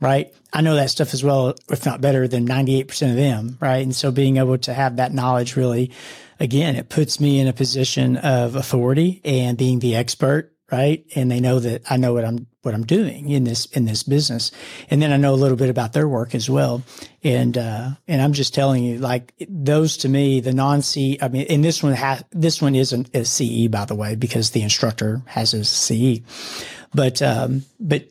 right? 0.00 0.32
I 0.52 0.60
know 0.60 0.76
that 0.76 0.90
stuff 0.90 1.14
as 1.14 1.24
well, 1.24 1.54
if 1.70 1.84
not 1.84 2.00
better 2.00 2.28
than 2.28 2.46
98% 2.46 3.10
of 3.10 3.16
them, 3.16 3.58
right? 3.60 3.82
And 3.82 3.94
so 3.94 4.10
being 4.10 4.36
able 4.36 4.58
to 4.58 4.74
have 4.74 4.96
that 4.96 5.12
knowledge 5.12 5.56
really, 5.56 5.90
again, 6.40 6.76
it 6.76 6.88
puts 6.88 7.20
me 7.20 7.40
in 7.40 7.48
a 7.48 7.52
position 7.52 8.16
of 8.16 8.54
authority 8.54 9.20
and 9.24 9.58
being 9.58 9.80
the 9.80 9.96
expert, 9.96 10.52
right? 10.70 11.04
And 11.14 11.30
they 11.30 11.40
know 11.40 11.58
that 11.58 11.82
I 11.90 11.96
know 11.96 12.12
what 12.12 12.24
I'm, 12.24 12.46
what 12.62 12.74
I'm 12.74 12.84
doing 12.84 13.30
in 13.30 13.44
this, 13.44 13.66
in 13.66 13.86
this 13.86 14.02
business. 14.02 14.52
And 14.90 15.02
then 15.02 15.12
I 15.12 15.16
know 15.16 15.34
a 15.34 15.36
little 15.36 15.56
bit 15.56 15.70
about 15.70 15.94
their 15.94 16.08
work 16.08 16.34
as 16.34 16.48
well. 16.48 16.82
And, 17.24 17.56
uh, 17.58 17.90
and 18.06 18.22
I'm 18.22 18.34
just 18.34 18.54
telling 18.54 18.84
you, 18.84 18.98
like 18.98 19.32
those 19.48 19.96
to 19.98 20.08
me, 20.08 20.40
the 20.40 20.52
non-CE, 20.52 21.16
I 21.20 21.28
mean, 21.28 21.46
and 21.48 21.64
this 21.64 21.82
one 21.82 21.94
has, 21.94 22.22
this 22.30 22.62
one 22.62 22.74
isn't 22.74 23.14
a 23.16 23.24
CE, 23.24 23.68
by 23.68 23.84
the 23.84 23.94
way, 23.94 24.14
because 24.14 24.50
the 24.50 24.62
instructor 24.62 25.22
has 25.26 25.54
a 25.54 25.64
CE. 25.64 26.20
But, 26.94 27.20
um, 27.22 27.64
but 27.80 28.08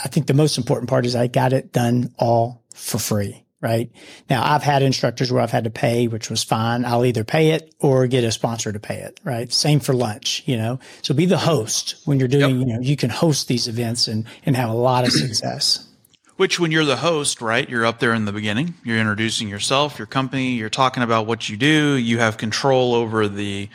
I 0.00 0.08
think 0.08 0.26
the 0.26 0.34
most 0.34 0.58
important 0.58 0.88
part 0.88 1.06
is 1.06 1.14
I 1.14 1.26
got 1.26 1.52
it 1.52 1.72
done 1.72 2.14
all 2.18 2.62
for 2.74 2.98
free. 2.98 3.42
Right 3.62 3.90
now, 4.28 4.44
I've 4.44 4.62
had 4.62 4.82
instructors 4.82 5.32
where 5.32 5.42
I've 5.42 5.50
had 5.50 5.64
to 5.64 5.70
pay, 5.70 6.08
which 6.08 6.28
was 6.28 6.44
fine. 6.44 6.84
I'll 6.84 7.06
either 7.06 7.24
pay 7.24 7.50
it 7.50 7.74
or 7.80 8.06
get 8.06 8.22
a 8.22 8.30
sponsor 8.30 8.70
to 8.70 8.78
pay 8.78 8.96
it. 8.96 9.18
Right. 9.24 9.50
Same 9.50 9.80
for 9.80 9.94
lunch, 9.94 10.42
you 10.44 10.58
know, 10.58 10.78
so 11.00 11.14
be 11.14 11.24
the 11.24 11.38
host 11.38 11.96
when 12.04 12.18
you're 12.18 12.28
doing, 12.28 12.60
yep. 12.60 12.68
you 12.68 12.74
know, 12.74 12.80
you 12.80 12.96
can 12.96 13.08
host 13.08 13.48
these 13.48 13.66
events 13.66 14.08
and, 14.08 14.26
and 14.44 14.54
have 14.56 14.68
a 14.68 14.74
lot 14.74 15.04
of 15.04 15.12
success. 15.12 15.88
Which, 16.36 16.60
when 16.60 16.70
you're 16.70 16.84
the 16.84 16.96
host, 16.96 17.40
right, 17.40 17.66
you're 17.66 17.86
up 17.86 17.98
there 17.98 18.12
in 18.12 18.26
the 18.26 18.32
beginning. 18.32 18.74
You're 18.84 18.98
introducing 18.98 19.48
yourself, 19.48 19.98
your 19.98 20.06
company. 20.06 20.50
You're 20.50 20.68
talking 20.68 21.02
about 21.02 21.26
what 21.26 21.48
you 21.48 21.56
do. 21.56 21.94
You 21.94 22.18
have 22.18 22.36
control 22.36 22.94
over 22.94 23.26
the, 23.26 23.70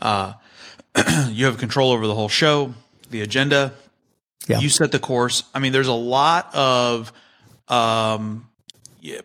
uh, 0.00 0.34
you 1.30 1.46
have 1.46 1.56
control 1.56 1.90
over 1.90 2.06
the 2.06 2.14
whole 2.14 2.28
show, 2.28 2.74
the 3.08 3.22
agenda, 3.22 3.72
yeah. 4.48 4.58
You 4.58 4.68
set 4.68 4.92
the 4.92 4.98
course. 4.98 5.44
I 5.54 5.58
mean, 5.58 5.72
there's 5.72 5.88
a 5.88 5.92
lot 5.92 6.54
of 6.54 7.12
um, 7.68 8.48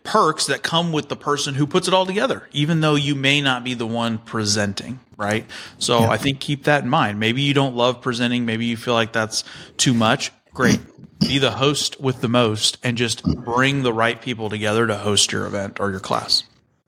perks 0.03 0.47
that 0.47 0.63
come 0.63 0.91
with 0.91 1.09
the 1.09 1.15
person 1.15 1.55
who 1.55 1.67
puts 1.67 1.88
it 1.88 1.93
all 1.93 2.05
together, 2.05 2.47
even 2.51 2.81
though 2.81 2.95
you 2.95 3.15
may 3.15 3.41
not 3.41 3.63
be 3.63 3.74
the 3.74 3.88
one 3.88 4.17
presenting, 4.17 5.00
right? 5.17 5.45
So 5.79 6.01
yeah. 6.01 6.09
I 6.09 6.17
think 6.17 6.39
keep 6.39 6.65
that 6.65 6.83
in 6.83 6.89
mind. 6.89 7.19
Maybe 7.19 7.41
you 7.41 7.53
don't 7.53 7.75
love 7.75 8.01
presenting. 8.01 8.45
Maybe 8.45 8.65
you 8.65 8.77
feel 8.77 8.93
like 8.93 9.13
that's 9.13 9.43
too 9.77 9.93
much. 9.93 10.31
Great. 10.53 10.79
be 11.19 11.38
the 11.38 11.51
host 11.51 12.00
with 12.00 12.21
the 12.21 12.27
most 12.27 12.77
and 12.83 12.97
just 12.97 13.24
bring 13.24 13.83
the 13.83 13.93
right 13.93 14.21
people 14.21 14.50
together 14.50 14.88
to 14.88 14.97
host 14.97 15.31
your 15.31 15.45
event 15.45 15.79
or 15.79 15.91
your 15.91 16.00
class. 16.00 16.43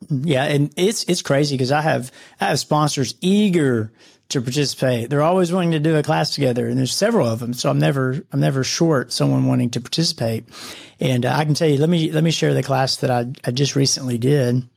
Yeah, 0.10 0.46
and 0.46 0.74
it's 0.78 1.04
it's 1.04 1.22
crazy 1.22 1.56
because 1.56 1.72
I 1.72 1.82
have 1.82 2.12
I 2.40 2.46
have 2.46 2.60
sponsors 2.60 3.16
eager 3.22 3.92
to 4.30 4.42
participate. 4.42 5.10
They're 5.10 5.24
always 5.24 5.52
wanting 5.52 5.72
to 5.72 5.80
do 5.80 5.96
a 5.96 6.04
class 6.04 6.34
together, 6.34 6.68
and 6.68 6.78
there's 6.78 6.96
several 6.96 7.28
of 7.28 7.40
them. 7.40 7.54
So 7.54 7.70
I'm 7.70 7.80
never 7.80 8.22
I'm 8.32 8.40
never 8.40 8.64
short 8.64 9.12
someone 9.12 9.48
wanting 9.48 9.72
to 9.72 9.82
participate. 9.82 10.46
And 11.00 11.26
uh, 11.26 11.34
I 11.36 11.46
can 11.46 11.54
tell 11.54 11.70
you, 11.70 11.78
let 11.78 11.90
me 11.90 12.12
let 12.12 12.24
me 12.24 12.32
share 12.32 12.54
the 12.54 12.64
class 12.64 12.98
that 12.98 13.10
I 13.10 13.28
I 13.46 13.52
just 13.52 13.76
recently 13.76 14.18
did. 14.18 14.68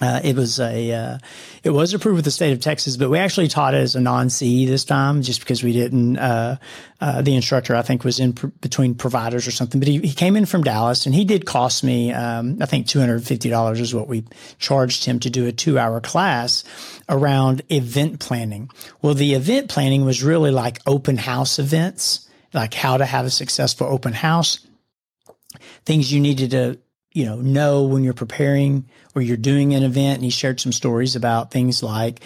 Uh, 0.00 0.20
it 0.24 0.34
was 0.34 0.58
a, 0.58 0.92
uh, 0.92 1.18
it 1.62 1.70
was 1.70 1.92
approved 1.92 2.16
with 2.16 2.24
the 2.24 2.30
state 2.30 2.52
of 2.52 2.60
Texas, 2.60 2.96
but 2.96 3.10
we 3.10 3.18
actually 3.18 3.48
taught 3.48 3.74
it 3.74 3.78
as 3.78 3.94
a 3.94 4.00
non-CE 4.00 4.66
this 4.66 4.84
time, 4.84 5.20
just 5.20 5.40
because 5.40 5.62
we 5.62 5.72
didn't. 5.72 6.16
Uh, 6.16 6.56
uh 7.02 7.20
the 7.22 7.34
instructor, 7.34 7.76
I 7.76 7.82
think, 7.82 8.02
was 8.02 8.18
in 8.18 8.32
pr- 8.32 8.46
between 8.46 8.94
providers 8.94 9.46
or 9.46 9.50
something, 9.50 9.78
but 9.78 9.88
he, 9.88 9.98
he 9.98 10.14
came 10.14 10.36
in 10.36 10.46
from 10.46 10.62
Dallas, 10.62 11.04
and 11.04 11.14
he 11.14 11.24
did 11.24 11.44
cost 11.44 11.84
me, 11.84 12.12
um, 12.12 12.58
I 12.62 12.66
think, 12.66 12.86
two 12.86 12.98
hundred 12.98 13.26
fifty 13.26 13.50
dollars 13.50 13.78
is 13.80 13.94
what 13.94 14.08
we 14.08 14.24
charged 14.58 15.04
him 15.04 15.20
to 15.20 15.30
do 15.30 15.46
a 15.46 15.52
two-hour 15.52 16.00
class 16.00 16.64
around 17.08 17.62
event 17.68 18.20
planning. 18.20 18.70
Well, 19.02 19.14
the 19.14 19.34
event 19.34 19.68
planning 19.68 20.06
was 20.06 20.22
really 20.22 20.50
like 20.50 20.78
open 20.86 21.18
house 21.18 21.58
events, 21.58 22.26
like 22.54 22.72
how 22.72 22.96
to 22.96 23.04
have 23.04 23.26
a 23.26 23.30
successful 23.30 23.86
open 23.86 24.14
house, 24.14 24.66
things 25.84 26.10
you 26.10 26.20
needed 26.20 26.52
to 26.52 26.78
you 27.12 27.24
know, 27.24 27.36
know 27.36 27.84
when 27.84 28.04
you're 28.04 28.14
preparing 28.14 28.88
or 29.14 29.22
you're 29.22 29.36
doing 29.36 29.74
an 29.74 29.82
event. 29.82 30.16
And 30.16 30.24
he 30.24 30.30
shared 30.30 30.60
some 30.60 30.72
stories 30.72 31.16
about 31.16 31.50
things 31.50 31.82
like, 31.82 32.20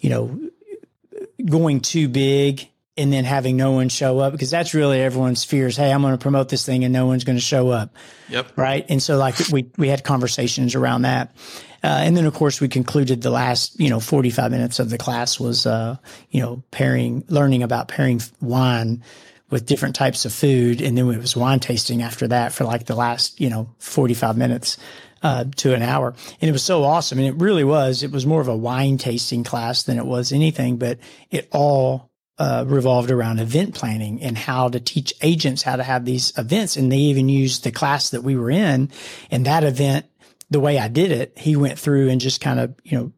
you 0.00 0.10
know, 0.10 0.40
going 1.44 1.80
too 1.80 2.08
big 2.08 2.68
and 2.96 3.12
then 3.12 3.24
having 3.24 3.56
no 3.56 3.72
one 3.72 3.88
show 3.88 4.18
up 4.18 4.32
because 4.32 4.50
that's 4.50 4.74
really 4.74 5.00
everyone's 5.00 5.44
fears. 5.44 5.76
Hey, 5.76 5.92
I'm 5.92 6.02
going 6.02 6.14
to 6.14 6.18
promote 6.18 6.48
this 6.48 6.66
thing 6.66 6.84
and 6.84 6.92
no 6.92 7.06
one's 7.06 7.24
going 7.24 7.38
to 7.38 7.42
show 7.42 7.68
up. 7.68 7.94
Yep. 8.28 8.56
Right. 8.56 8.84
And 8.88 9.02
so 9.02 9.16
like 9.16 9.36
we, 9.52 9.70
we 9.76 9.88
had 9.88 10.02
conversations 10.02 10.74
around 10.74 11.02
that. 11.02 11.34
Uh, 11.82 11.86
and 11.86 12.16
then 12.16 12.26
of 12.26 12.34
course 12.34 12.60
we 12.60 12.68
concluded 12.68 13.22
the 13.22 13.30
last, 13.30 13.78
you 13.78 13.88
know, 13.88 14.00
45 14.00 14.50
minutes 14.50 14.80
of 14.80 14.90
the 14.90 14.98
class 14.98 15.38
was, 15.38 15.64
uh, 15.64 15.96
you 16.30 16.40
know, 16.40 16.62
pairing, 16.72 17.24
learning 17.28 17.62
about 17.62 17.86
pairing 17.86 18.20
wine 18.40 19.02
with 19.50 19.66
different 19.66 19.94
types 19.94 20.24
of 20.24 20.32
food. 20.32 20.80
And 20.80 20.96
then 20.96 21.08
it 21.10 21.18
was 21.18 21.36
wine 21.36 21.60
tasting 21.60 22.02
after 22.02 22.28
that 22.28 22.52
for 22.52 22.64
like 22.64 22.86
the 22.86 22.94
last, 22.94 23.40
you 23.40 23.50
know, 23.50 23.74
45 23.78 24.36
minutes. 24.36 24.76
Uh, 25.20 25.46
to 25.56 25.74
an 25.74 25.82
hour. 25.82 26.14
And 26.40 26.48
it 26.48 26.52
was 26.52 26.62
so 26.62 26.84
awesome. 26.84 27.18
And 27.18 27.26
it 27.26 27.34
really 27.42 27.64
was. 27.64 28.04
It 28.04 28.12
was 28.12 28.24
more 28.24 28.40
of 28.40 28.46
a 28.46 28.56
wine 28.56 28.98
tasting 28.98 29.42
class 29.42 29.82
than 29.82 29.98
it 29.98 30.06
was 30.06 30.30
anything, 30.30 30.76
but 30.76 31.00
it 31.28 31.48
all 31.50 32.08
uh, 32.38 32.64
revolved 32.68 33.10
around 33.10 33.40
event 33.40 33.74
planning 33.74 34.22
and 34.22 34.38
how 34.38 34.68
to 34.68 34.78
teach 34.78 35.12
agents 35.20 35.62
how 35.62 35.74
to 35.74 35.82
have 35.82 36.04
these 36.04 36.32
events. 36.38 36.76
And 36.76 36.92
they 36.92 36.98
even 36.98 37.28
used 37.28 37.64
the 37.64 37.72
class 37.72 38.10
that 38.10 38.22
we 38.22 38.36
were 38.36 38.48
in. 38.48 38.90
And 39.28 39.44
that 39.46 39.64
event, 39.64 40.06
the 40.50 40.60
way 40.60 40.78
I 40.78 40.86
did 40.86 41.10
it, 41.10 41.36
he 41.36 41.56
went 41.56 41.80
through 41.80 42.10
and 42.10 42.20
just 42.20 42.40
kind 42.40 42.60
of, 42.60 42.76
you 42.84 42.96
know, 42.96 43.12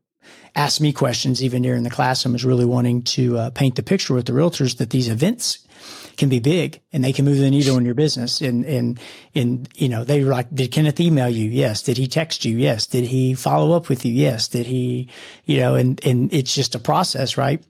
asked 0.57 0.81
me 0.81 0.93
questions 0.93 1.43
even 1.43 1.63
during 1.63 1.83
the 1.83 1.91
class 1.91 2.25
and 2.25 2.33
was 2.33 2.45
really 2.45 2.65
wanting 2.65 3.03
to 3.03 3.37
uh, 3.37 3.51
paint 3.51 3.77
the 3.77 3.83
picture 3.83 4.15
with 4.15 4.27
the 4.27 4.33
realtors 4.33 4.79
that 4.79 4.91
these 4.91 5.09
events 5.09 5.67
can 6.21 6.29
be 6.29 6.39
big 6.39 6.81
and 6.93 7.03
they 7.03 7.13
can 7.13 7.25
move 7.25 7.39
the 7.39 7.51
needle 7.51 7.77
in 7.79 7.85
your 7.85 7.95
business. 7.95 8.41
And, 8.41 8.65
and, 8.65 9.01
and, 9.35 9.69
you 9.75 9.89
know, 9.89 10.05
they 10.05 10.23
were 10.23 10.31
like, 10.31 10.55
did 10.55 10.71
Kenneth 10.71 11.01
email 11.01 11.29
you? 11.29 11.51
Yes. 11.51 11.83
Did 11.83 11.97
he 11.97 12.07
text 12.07 12.45
you? 12.45 12.57
Yes. 12.57 12.87
Did 12.87 13.05
he 13.05 13.35
follow 13.35 13.75
up 13.75 13.89
with 13.89 14.05
you? 14.05 14.13
Yes. 14.13 14.47
Did 14.47 14.67
he, 14.67 15.09
you 15.47 15.59
know, 15.59 15.75
and, 15.75 15.99
and 16.05 16.33
it's 16.33 16.55
just 16.55 16.77
a 16.77 16.79
process, 16.79 17.37
right? 17.37 17.65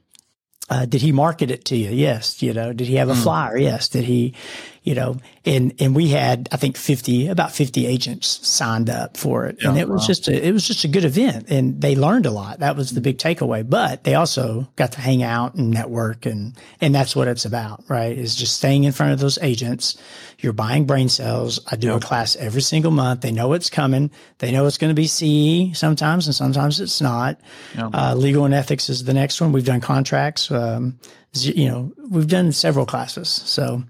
Uh, 0.68 0.84
did 0.84 1.00
he 1.00 1.12
market 1.12 1.50
it 1.50 1.64
to 1.66 1.76
you? 1.76 1.90
Yes. 1.90 2.42
You 2.42 2.52
know, 2.52 2.72
did 2.72 2.88
he 2.88 2.96
have 2.96 3.08
a 3.08 3.14
mm. 3.14 3.22
flyer? 3.22 3.56
Yes. 3.56 3.88
Did 3.88 4.04
he, 4.04 4.34
you 4.82 4.94
know, 4.94 5.18
and, 5.44 5.74
and 5.78 5.94
we 5.94 6.08
had, 6.08 6.48
I 6.52 6.56
think 6.56 6.76
50, 6.76 7.28
about 7.28 7.52
50 7.52 7.86
agents 7.86 8.46
signed 8.46 8.88
up 8.88 9.16
for 9.16 9.46
it. 9.46 9.58
Yeah, 9.60 9.70
and 9.70 9.78
it 9.78 9.88
was 9.88 10.06
just 10.06 10.26
a, 10.26 10.46
it 10.46 10.52
was 10.52 10.66
just 10.66 10.84
a 10.84 10.88
good 10.88 11.04
event 11.04 11.50
and 11.50 11.80
they 11.80 11.94
learned 11.94 12.24
a 12.24 12.30
lot. 12.30 12.60
That 12.60 12.76
was 12.76 12.92
the 12.92 13.02
big 13.02 13.18
takeaway, 13.18 13.68
but 13.68 14.04
they 14.04 14.14
also 14.14 14.68
got 14.76 14.92
to 14.92 15.00
hang 15.00 15.22
out 15.22 15.54
and 15.54 15.70
network 15.70 16.24
and, 16.24 16.56
and 16.80 16.94
that's 16.94 17.14
what 17.14 17.28
it's 17.28 17.44
about, 17.44 17.84
right? 17.88 18.16
Is 18.16 18.34
just 18.34 18.56
staying 18.56 18.84
in 18.84 18.92
front 18.92 19.12
of 19.12 19.18
those 19.18 19.38
agents. 19.42 20.00
You're 20.38 20.54
buying 20.54 20.86
brain 20.86 21.10
cells. 21.10 21.60
I 21.70 21.76
do 21.76 21.88
yeah. 21.88 21.96
a 21.96 22.00
class 22.00 22.34
every 22.36 22.62
single 22.62 22.90
month. 22.90 23.20
They 23.20 23.32
know 23.32 23.52
it's 23.52 23.68
coming. 23.68 24.10
They 24.38 24.50
know 24.50 24.66
it's 24.66 24.78
going 24.78 24.94
to 24.94 24.94
be 24.94 25.06
CE 25.06 25.78
sometimes 25.78 26.26
and 26.26 26.34
sometimes 26.34 26.80
it's 26.80 27.02
not. 27.02 27.38
Yeah. 27.74 27.90
Uh, 27.92 28.14
legal 28.14 28.46
and 28.46 28.54
ethics 28.54 28.88
is 28.88 29.04
the 29.04 29.14
next 29.14 29.42
one. 29.42 29.52
We've 29.52 29.64
done 29.64 29.82
contracts. 29.82 30.50
Um, 30.50 30.98
you 31.34 31.68
know, 31.68 31.92
we've 32.10 32.26
done 32.26 32.52
several 32.52 32.86
classes. 32.86 33.28
So, 33.28 33.84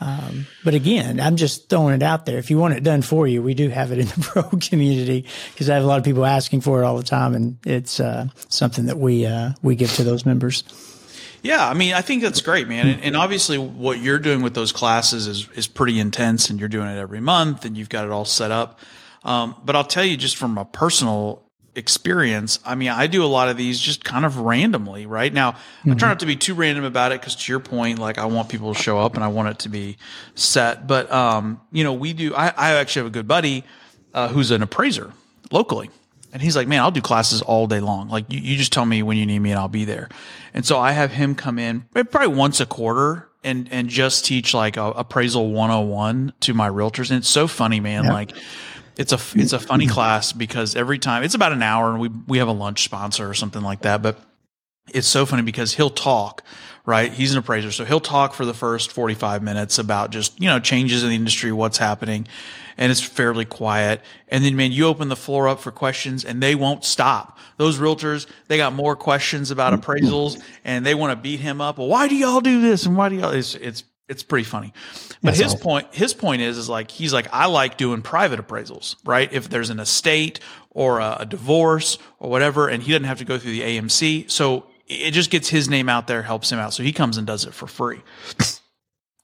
um, 0.00 0.46
but 0.64 0.74
again, 0.74 1.20
I'm 1.20 1.36
just 1.36 1.68
throwing 1.68 1.94
it 1.94 2.02
out 2.02 2.24
there. 2.24 2.38
If 2.38 2.50
you 2.50 2.58
want 2.58 2.74
it 2.74 2.82
done 2.82 3.02
for 3.02 3.26
you, 3.26 3.42
we 3.42 3.52
do 3.52 3.68
have 3.68 3.92
it 3.92 3.98
in 3.98 4.06
the 4.06 4.20
pro 4.22 4.42
community 4.58 5.26
because 5.52 5.68
I 5.68 5.74
have 5.74 5.84
a 5.84 5.86
lot 5.86 5.98
of 5.98 6.04
people 6.04 6.24
asking 6.24 6.62
for 6.62 6.82
it 6.82 6.86
all 6.86 6.96
the 6.96 7.02
time, 7.02 7.34
and 7.34 7.58
it's 7.66 8.00
uh, 8.00 8.28
something 8.48 8.86
that 8.86 8.98
we 8.98 9.26
uh, 9.26 9.50
we 9.62 9.76
give 9.76 9.92
to 9.94 10.04
those 10.04 10.24
members. 10.24 10.64
Yeah, 11.42 11.66
I 11.66 11.74
mean, 11.74 11.94
I 11.94 12.02
think 12.02 12.22
that's 12.22 12.42
great, 12.42 12.68
man. 12.68 12.86
And, 12.86 13.02
and, 13.02 13.16
obviously, 13.16 13.56
what 13.56 13.98
you're 13.98 14.18
doing 14.18 14.42
with 14.42 14.54
those 14.54 14.72
classes 14.72 15.26
is 15.26 15.48
is 15.54 15.66
pretty 15.66 15.98
intense, 16.00 16.48
and 16.48 16.58
you're 16.58 16.68
doing 16.68 16.88
it 16.88 16.98
every 16.98 17.20
month, 17.20 17.64
and 17.64 17.76
you've 17.76 17.88
got 17.90 18.04
it 18.06 18.10
all 18.10 18.24
set 18.24 18.50
up. 18.50 18.78
Um, 19.22 19.54
but 19.64 19.76
I'll 19.76 19.84
tell 19.84 20.04
you, 20.04 20.16
just 20.16 20.36
from 20.36 20.56
a 20.56 20.64
personal 20.64 21.42
experience. 21.74 22.58
I 22.64 22.74
mean, 22.74 22.88
I 22.88 23.06
do 23.06 23.24
a 23.24 23.26
lot 23.26 23.48
of 23.48 23.56
these 23.56 23.78
just 23.78 24.04
kind 24.04 24.24
of 24.24 24.38
randomly, 24.38 25.06
right? 25.06 25.32
Now, 25.32 25.52
mm-hmm. 25.52 25.92
I 25.92 25.94
try 25.94 26.08
not 26.08 26.20
to 26.20 26.26
be 26.26 26.36
too 26.36 26.54
random 26.54 26.84
about 26.84 27.12
it 27.12 27.20
because 27.20 27.36
to 27.36 27.52
your 27.52 27.60
point, 27.60 27.98
like 27.98 28.18
I 28.18 28.26
want 28.26 28.48
people 28.48 28.74
to 28.74 28.80
show 28.80 28.98
up 28.98 29.14
and 29.14 29.22
I 29.22 29.28
want 29.28 29.48
it 29.50 29.58
to 29.60 29.68
be 29.68 29.96
set. 30.34 30.86
But, 30.86 31.10
um, 31.12 31.60
you 31.70 31.84
know, 31.84 31.92
we 31.92 32.12
do, 32.12 32.34
I, 32.34 32.48
I 32.48 32.72
actually 32.72 33.00
have 33.00 33.06
a 33.06 33.14
good 33.14 33.28
buddy, 33.28 33.64
uh, 34.14 34.28
who's 34.28 34.50
an 34.50 34.62
appraiser 34.62 35.12
locally. 35.50 35.90
And 36.32 36.40
he's 36.40 36.56
like, 36.56 36.68
man, 36.68 36.80
I'll 36.80 36.90
do 36.90 37.00
classes 37.00 37.42
all 37.42 37.66
day 37.66 37.80
long. 37.80 38.08
Like 38.08 38.32
you, 38.32 38.40
you 38.40 38.56
just 38.56 38.72
tell 38.72 38.86
me 38.86 39.02
when 39.02 39.16
you 39.16 39.26
need 39.26 39.40
me 39.40 39.50
and 39.50 39.58
I'll 39.58 39.68
be 39.68 39.84
there. 39.84 40.08
And 40.54 40.64
so 40.64 40.78
I 40.78 40.92
have 40.92 41.12
him 41.12 41.34
come 41.34 41.58
in 41.58 41.86
probably 41.92 42.28
once 42.28 42.60
a 42.60 42.66
quarter 42.66 43.28
and, 43.42 43.68
and 43.72 43.88
just 43.88 44.24
teach 44.24 44.54
like 44.54 44.76
a 44.76 44.84
appraisal 44.84 45.50
101 45.50 46.32
to 46.40 46.54
my 46.54 46.68
realtors. 46.68 47.10
And 47.10 47.18
it's 47.18 47.28
so 47.28 47.48
funny, 47.48 47.80
man. 47.80 48.04
Yep. 48.04 48.12
Like, 48.12 48.32
it's 49.00 49.12
a 49.12 49.18
it's 49.34 49.54
a 49.54 49.58
funny 49.58 49.86
class 49.86 50.32
because 50.32 50.76
every 50.76 50.98
time 50.98 51.22
it's 51.22 51.34
about 51.34 51.52
an 51.52 51.62
hour 51.62 51.90
and 51.90 52.00
we 52.00 52.08
we 52.28 52.38
have 52.38 52.48
a 52.48 52.52
lunch 52.52 52.84
sponsor 52.84 53.28
or 53.28 53.34
something 53.34 53.62
like 53.62 53.82
that, 53.82 54.02
but 54.02 54.20
it's 54.92 55.06
so 55.06 55.24
funny 55.24 55.42
because 55.42 55.74
he'll 55.74 55.90
talk 55.90 56.42
right? 56.86 57.12
He's 57.12 57.32
an 57.32 57.38
appraiser. 57.38 57.70
So 57.70 57.84
he'll 57.84 58.00
talk 58.00 58.34
for 58.34 58.44
the 58.44 58.54
first 58.54 58.90
45 58.90 59.42
minutes 59.42 59.78
about 59.78 60.10
just, 60.10 60.40
you 60.40 60.48
know, 60.48 60.58
changes 60.58 61.02
in 61.02 61.10
the 61.10 61.14
industry, 61.14 61.52
what's 61.52 61.78
happening. 61.78 62.26
And 62.76 62.90
it's 62.90 63.00
fairly 63.00 63.44
quiet. 63.44 64.00
And 64.28 64.44
then, 64.44 64.56
man, 64.56 64.72
you 64.72 64.86
open 64.86 65.08
the 65.08 65.16
floor 65.16 65.46
up 65.46 65.60
for 65.60 65.70
questions 65.70 66.24
and 66.24 66.42
they 66.42 66.54
won't 66.54 66.84
stop. 66.84 67.38
Those 67.58 67.78
realtors, 67.78 68.26
they 68.48 68.56
got 68.56 68.72
more 68.72 68.96
questions 68.96 69.50
about 69.50 69.78
appraisals 69.78 70.42
and 70.64 70.84
they 70.84 70.94
want 70.94 71.12
to 71.12 71.16
beat 71.16 71.40
him 71.40 71.60
up. 71.60 71.78
Well, 71.78 71.88
why 71.88 72.08
do 72.08 72.16
y'all 72.16 72.40
do 72.40 72.62
this? 72.62 72.86
And 72.86 72.96
why 72.96 73.10
do 73.10 73.16
y'all, 73.16 73.30
it's, 73.30 73.54
it's, 73.54 73.84
it's 74.10 74.24
pretty 74.24 74.44
funny. 74.44 74.72
But 75.22 75.30
That's 75.30 75.38
his 75.38 75.52
awesome. 75.54 75.60
point, 75.60 75.94
his 75.94 76.12
point 76.14 76.42
is, 76.42 76.58
is 76.58 76.68
like, 76.68 76.90
he's 76.90 77.12
like, 77.12 77.28
I 77.32 77.46
like 77.46 77.76
doing 77.76 78.02
private 78.02 78.40
appraisals, 78.40 78.96
right? 79.04 79.32
If 79.32 79.48
there's 79.48 79.70
an 79.70 79.78
estate 79.78 80.40
or 80.70 80.98
a, 80.98 81.18
a 81.20 81.26
divorce 81.26 81.96
or 82.18 82.28
whatever, 82.28 82.68
and 82.68 82.82
he 82.82 82.90
doesn't 82.90 83.04
have 83.04 83.18
to 83.18 83.24
go 83.24 83.38
through 83.38 83.52
the 83.52 83.62
AMC. 83.62 84.30
So 84.30 84.66
it 84.88 85.12
just 85.12 85.30
gets 85.30 85.48
his 85.48 85.70
name 85.70 85.88
out 85.88 86.08
there, 86.08 86.22
helps 86.22 86.50
him 86.50 86.58
out. 86.58 86.74
So 86.74 86.82
he 86.82 86.92
comes 86.92 87.16
and 87.16 87.26
does 87.26 87.44
it 87.44 87.54
for 87.54 87.68
free. 87.68 88.00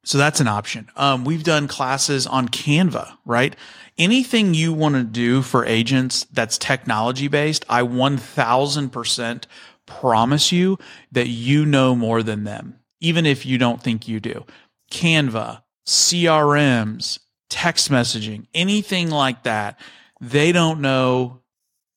So 0.05 0.19
that's 0.19 0.39
an 0.39 0.47
option. 0.47 0.89
Um, 0.95 1.25
we've 1.25 1.43
done 1.43 1.67
classes 1.67 2.29
on 2.29 2.49
Canva, 2.49 3.19
right? 3.25 3.57
Anything 3.99 4.55
you 4.55 4.73
want 4.73 4.95
to 4.95 5.03
do 5.03 5.43
for 5.43 5.65
agents 5.65 6.27
that's 6.33 6.59
technology 6.59 7.27
based, 7.27 7.65
I 7.69 7.83
1000% 7.83 9.45
promise 9.87 10.53
you 10.53 10.79
that 11.11 11.27
you 11.27 11.67
know 11.67 11.97
more 11.97 12.23
than 12.23 12.45
them, 12.45 12.79
even 13.01 13.27
if 13.27 13.45
you 13.45 13.59
don't 13.59 13.83
think 13.83 14.07
you 14.07 14.21
do. 14.21 14.45
Canva, 14.91 15.63
CRMs, 15.87 17.19
text 17.49 17.91
messaging, 17.91 18.47
anything 18.55 19.11
like 19.11 19.45
that, 19.45 19.79
they 20.21 20.53
don't 20.53 20.81
know 20.81 21.43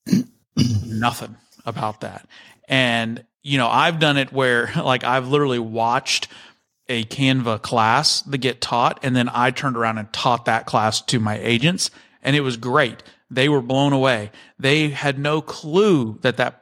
nothing 0.86 1.36
about 1.66 2.02
that. 2.02 2.28
And, 2.68 3.26
you 3.42 3.58
know, 3.58 3.68
I've 3.68 4.00
done 4.00 4.18
it 4.18 4.32
where 4.32 4.72
like 4.76 5.04
I've 5.04 5.28
literally 5.28 5.60
watched 5.60 6.28
a 6.88 7.04
Canva 7.06 7.62
class 7.62 8.24
that 8.24 8.40
get 8.40 8.62
taught, 8.62 9.00
and 9.04 9.16
then 9.16 9.30
I 9.32 9.52
turned 9.52 9.78
around 9.78 10.00
and 10.00 10.12
taught 10.12 10.46
that 10.46 10.66
class 10.66 11.02
to 11.02 11.20
my 11.20 11.38
agents, 11.38 11.92
and 12.24 12.36
it 12.36 12.42
was 12.42 12.58
great. 12.58 13.04
They 13.30 13.48
were 13.48 13.62
blown 13.62 13.94
away. 13.94 14.32
They 14.58 14.90
had 14.90 15.20
no 15.20 15.40
clue 15.40 16.18
that 16.22 16.38
that 16.38 16.59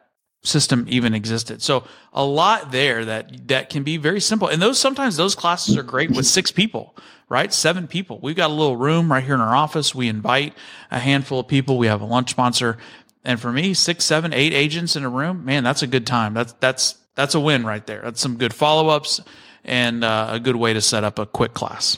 system 0.48 0.86
even 0.88 1.14
existed. 1.14 1.62
So 1.62 1.84
a 2.14 2.24
lot 2.24 2.72
there 2.72 3.06
that 3.06 3.48
that 3.48 3.70
can 3.70 3.84
be 3.84 3.98
very 3.98 4.22
simple. 4.22 4.48
And 4.48 4.62
those 4.62 4.80
sometimes 4.80 5.18
those 5.18 5.36
classes 5.36 5.78
are 5.78 5.84
great 5.84 6.12
with 6.12 6.26
six 6.26 6.52
people, 6.52 6.96
right? 7.30 7.54
Seven 7.54 7.88
people. 7.88 8.20
We've 8.22 8.36
got 8.36 8.50
a 8.50 8.54
little 8.54 8.78
room 8.78 9.12
right 9.12 9.24
here 9.24 9.36
in 9.36 9.42
our 9.42 9.56
office. 9.56 9.94
We 9.94 10.08
invite 10.08 10.54
a 10.90 11.00
handful 11.00 11.40
of 11.42 11.48
people. 11.48 11.78
We 11.78 11.88
have 11.88 12.02
a 12.02 12.06
lunch 12.06 12.32
sponsor. 12.32 12.78
And 13.24 13.40
for 13.40 13.52
me, 13.52 13.74
six, 13.74 14.06
seven, 14.06 14.34
eight 14.34 14.54
agents 14.54 14.96
in 14.96 15.04
a 15.04 15.10
room, 15.10 15.44
man, 15.44 15.64
that's 15.64 15.84
a 15.84 15.88
good 15.88 16.08
time. 16.08 16.34
That's 16.34 16.54
that's 16.54 16.98
that's 17.16 17.36
a 17.36 17.40
win 17.40 17.66
right 17.66 17.86
there. 17.86 18.02
That's 18.04 18.22
some 18.22 18.38
good 18.38 18.54
follow 18.54 18.90
ups 18.90 19.20
and 19.66 20.04
uh, 20.04 20.30
a 20.32 20.40
good 20.40 20.56
way 20.56 20.74
to 20.74 20.82
set 20.82 21.04
up 21.04 21.20
a 21.20 21.26
quick 21.26 21.54
class. 21.54 21.98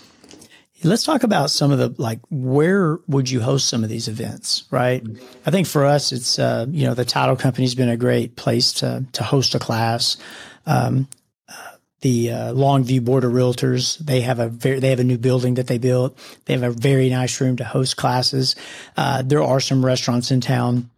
Let's 0.83 1.03
talk 1.03 1.23
about 1.23 1.51
some 1.51 1.71
of 1.71 1.79
the 1.79 1.93
like 2.01 2.19
where 2.29 2.99
would 3.07 3.29
you 3.29 3.41
host 3.41 3.67
some 3.67 3.83
of 3.83 3.89
these 3.89 4.07
events, 4.07 4.63
right? 4.71 5.05
I 5.45 5.51
think 5.51 5.67
for 5.67 5.85
us, 5.85 6.11
it's 6.11 6.39
uh, 6.39 6.67
you 6.69 6.85
know 6.85 6.93
the 6.93 7.05
title 7.05 7.35
company's 7.35 7.75
been 7.75 7.89
a 7.89 7.97
great 7.97 8.35
place 8.35 8.71
to 8.73 9.05
to 9.13 9.23
host 9.23 9.55
a 9.55 9.59
class. 9.59 10.17
Um, 10.65 11.07
uh, 11.49 11.53
the 12.01 12.31
uh, 12.31 12.53
Longview 12.53 13.03
Board 13.03 13.23
of 13.25 13.33
Realtors 13.33 13.97
they 13.97 14.21
have 14.21 14.39
a 14.39 14.47
very 14.47 14.79
they 14.79 14.89
have 14.89 14.99
a 14.99 15.03
new 15.03 15.17
building 15.17 15.55
that 15.55 15.67
they 15.67 15.77
built. 15.77 16.17
They 16.45 16.53
have 16.53 16.63
a 16.63 16.71
very 16.71 17.09
nice 17.09 17.41
room 17.41 17.57
to 17.57 17.65
host 17.65 17.97
classes. 17.97 18.55
Uh, 18.95 19.21
there 19.21 19.43
are 19.43 19.59
some 19.59 19.85
restaurants 19.85 20.31
in 20.31 20.39
town 20.39 20.89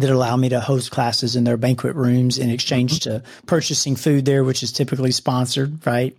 that 0.00 0.10
allow 0.10 0.36
me 0.36 0.48
to 0.50 0.60
host 0.60 0.90
classes 0.90 1.36
in 1.36 1.44
their 1.44 1.56
banquet 1.56 1.96
rooms 1.96 2.38
in 2.38 2.50
exchange 2.50 3.00
to 3.00 3.22
purchasing 3.46 3.96
food 3.96 4.26
there, 4.26 4.44
which 4.44 4.62
is 4.62 4.70
typically 4.70 5.10
sponsored, 5.10 5.84
right? 5.86 6.16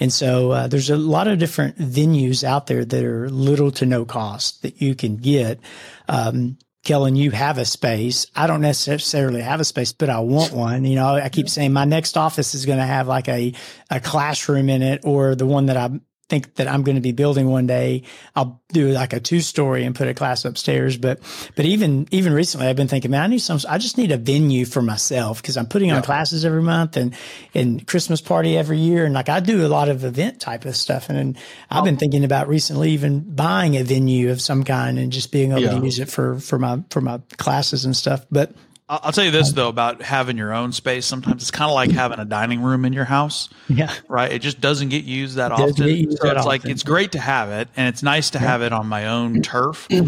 And 0.00 0.12
so 0.12 0.52
uh, 0.52 0.66
there's 0.66 0.90
a 0.90 0.96
lot 0.96 1.28
of 1.28 1.38
different 1.38 1.78
venues 1.78 2.42
out 2.42 2.66
there 2.66 2.84
that 2.84 3.04
are 3.04 3.28
little 3.28 3.70
to 3.72 3.86
no 3.86 4.04
cost 4.04 4.62
that 4.62 4.80
you 4.80 4.94
can 4.94 5.16
get. 5.16 5.60
Um, 6.08 6.56
Kellen, 6.84 7.16
you 7.16 7.32
have 7.32 7.58
a 7.58 7.66
space. 7.66 8.26
I 8.34 8.46
don't 8.46 8.62
necessarily 8.62 9.42
have 9.42 9.60
a 9.60 9.64
space, 9.64 9.92
but 9.92 10.08
I 10.08 10.20
want 10.20 10.52
one. 10.52 10.86
You 10.86 10.94
know, 10.94 11.16
I 11.16 11.28
keep 11.28 11.50
saying 11.50 11.72
my 11.72 11.84
next 11.84 12.16
office 12.16 12.54
is 12.54 12.64
going 12.64 12.78
to 12.78 12.86
have 12.86 13.06
like 13.06 13.28
a, 13.28 13.52
a 13.90 14.00
classroom 14.00 14.70
in 14.70 14.80
it 14.80 15.02
or 15.04 15.34
the 15.34 15.44
one 15.44 15.66
that 15.66 15.76
I 15.76 15.90
think 16.28 16.54
that 16.56 16.68
I'm 16.68 16.82
going 16.82 16.96
to 16.96 17.00
be 17.00 17.12
building 17.12 17.48
one 17.48 17.66
day. 17.66 18.02
I'll 18.36 18.60
do 18.72 18.88
like 18.88 19.12
a 19.12 19.20
two 19.20 19.40
story 19.40 19.84
and 19.84 19.94
put 19.94 20.08
a 20.08 20.14
class 20.14 20.44
upstairs. 20.44 20.96
But, 20.98 21.20
but 21.56 21.64
even, 21.64 22.06
even 22.10 22.32
recently 22.32 22.66
I've 22.66 22.76
been 22.76 22.88
thinking, 22.88 23.10
man, 23.10 23.22
I 23.22 23.26
need 23.26 23.38
some, 23.38 23.58
I 23.68 23.78
just 23.78 23.96
need 23.96 24.12
a 24.12 24.18
venue 24.18 24.66
for 24.66 24.82
myself 24.82 25.40
because 25.40 25.56
I'm 25.56 25.66
putting 25.66 25.90
on 25.90 26.02
classes 26.02 26.44
every 26.44 26.62
month 26.62 26.96
and, 26.96 27.14
and 27.54 27.86
Christmas 27.86 28.20
party 28.20 28.58
every 28.58 28.78
year. 28.78 29.04
And 29.04 29.14
like 29.14 29.28
I 29.28 29.40
do 29.40 29.66
a 29.66 29.68
lot 29.68 29.88
of 29.88 30.04
event 30.04 30.40
type 30.40 30.64
of 30.66 30.76
stuff. 30.76 31.08
And, 31.08 31.18
and 31.18 31.38
I've 31.70 31.84
been 31.84 31.94
oh. 31.94 31.98
thinking 31.98 32.24
about 32.24 32.48
recently 32.48 32.90
even 32.90 33.20
buying 33.20 33.76
a 33.76 33.82
venue 33.82 34.30
of 34.30 34.40
some 34.40 34.64
kind 34.64 34.98
and 34.98 35.10
just 35.10 35.32
being 35.32 35.52
able 35.52 35.62
Yeah. 35.62 35.78
to 35.78 35.84
use 35.84 35.98
it 35.98 36.10
for, 36.10 36.38
for 36.38 36.58
my, 36.58 36.82
for 36.90 37.00
my 37.00 37.20
classes 37.38 37.84
and 37.84 37.96
stuff. 37.96 38.26
But 38.30 38.52
I'll, 38.88 39.00
I'll 39.04 39.12
tell 39.12 39.24
you 39.24 39.30
this 39.30 39.52
though 39.52 39.68
about 39.68 40.02
having 40.02 40.36
your 40.36 40.52
own 40.52 40.72
space. 40.72 41.06
Sometimes 41.06 41.42
it's 41.42 41.50
kind 41.50 41.70
of 41.70 41.74
like 41.74 41.90
having 41.90 42.18
a 42.18 42.24
dining 42.24 42.62
room 42.62 42.84
in 42.84 42.92
your 42.92 43.04
house. 43.04 43.48
yeah, 43.68 43.92
right? 44.08 44.32
It 44.32 44.40
just 44.40 44.60
doesn't 44.60 44.88
get 44.88 45.04
used 45.04 45.36
that 45.36 45.52
often. 45.52 45.88
used 45.88 46.18
so 46.18 46.28
that 46.28 46.36
it's 46.36 46.46
like 46.46 46.64
it's 46.64 46.82
great 46.82 47.12
to 47.12 47.18
have 47.18 47.50
it, 47.50 47.68
and 47.76 47.88
it's 47.88 48.02
nice 48.02 48.30
to 48.30 48.38
have 48.38 48.62
it 48.62 48.72
on 48.72 48.86
my 48.86 49.06
own 49.08 49.42
turf. 49.42 49.86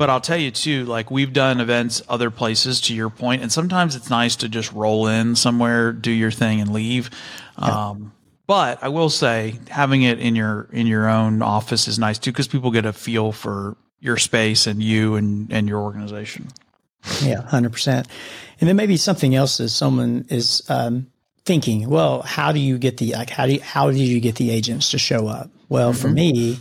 But 0.00 0.08
I'll 0.08 0.22
tell 0.22 0.38
you 0.38 0.50
too, 0.50 0.86
like 0.86 1.10
we've 1.10 1.30
done 1.30 1.60
events 1.60 2.00
other 2.08 2.30
places 2.30 2.80
to 2.82 2.94
your 2.94 3.10
point, 3.10 3.42
and 3.42 3.52
sometimes 3.52 3.94
it's 3.94 4.08
nice 4.08 4.34
to 4.36 4.48
just 4.48 4.72
roll 4.72 5.06
in 5.08 5.36
somewhere, 5.36 5.92
do 5.92 6.10
your 6.10 6.30
thing, 6.30 6.62
and 6.62 6.72
leave. 6.72 7.10
Um, 7.58 8.12
but 8.46 8.82
I 8.82 8.88
will 8.88 9.10
say, 9.10 9.58
having 9.68 10.00
it 10.00 10.18
in 10.18 10.34
your 10.34 10.68
in 10.72 10.86
your 10.86 11.06
own 11.06 11.42
office 11.42 11.86
is 11.86 11.98
nice 11.98 12.18
too, 12.18 12.32
because 12.32 12.48
people 12.48 12.70
get 12.70 12.86
a 12.86 12.94
feel 12.94 13.30
for 13.30 13.76
your 14.00 14.16
space 14.16 14.66
and 14.66 14.82
you 14.82 15.16
and 15.16 15.52
and 15.52 15.68
your 15.68 15.82
organization. 15.82 16.48
Yeah, 17.22 17.42
hundred 17.42 17.72
percent. 17.72 18.08
And 18.60 18.68
then 18.68 18.76
maybe 18.76 18.96
something 18.96 19.34
else 19.34 19.60
is 19.60 19.74
someone 19.74 20.26
is 20.28 20.62
um, 20.68 21.06
thinking, 21.44 21.88
well, 21.88 22.22
how 22.22 22.52
do 22.52 22.60
you 22.60 22.78
get 22.78 22.98
the 22.98 23.12
like 23.12 23.30
how 23.30 23.46
do 23.46 23.54
you, 23.54 23.60
how 23.60 23.90
do 23.90 23.96
you 23.96 24.20
get 24.20 24.36
the 24.36 24.50
agents 24.50 24.90
to 24.90 24.98
show 24.98 25.26
up? 25.26 25.50
Well, 25.68 25.92
for 25.92 26.08
me, 26.08 26.58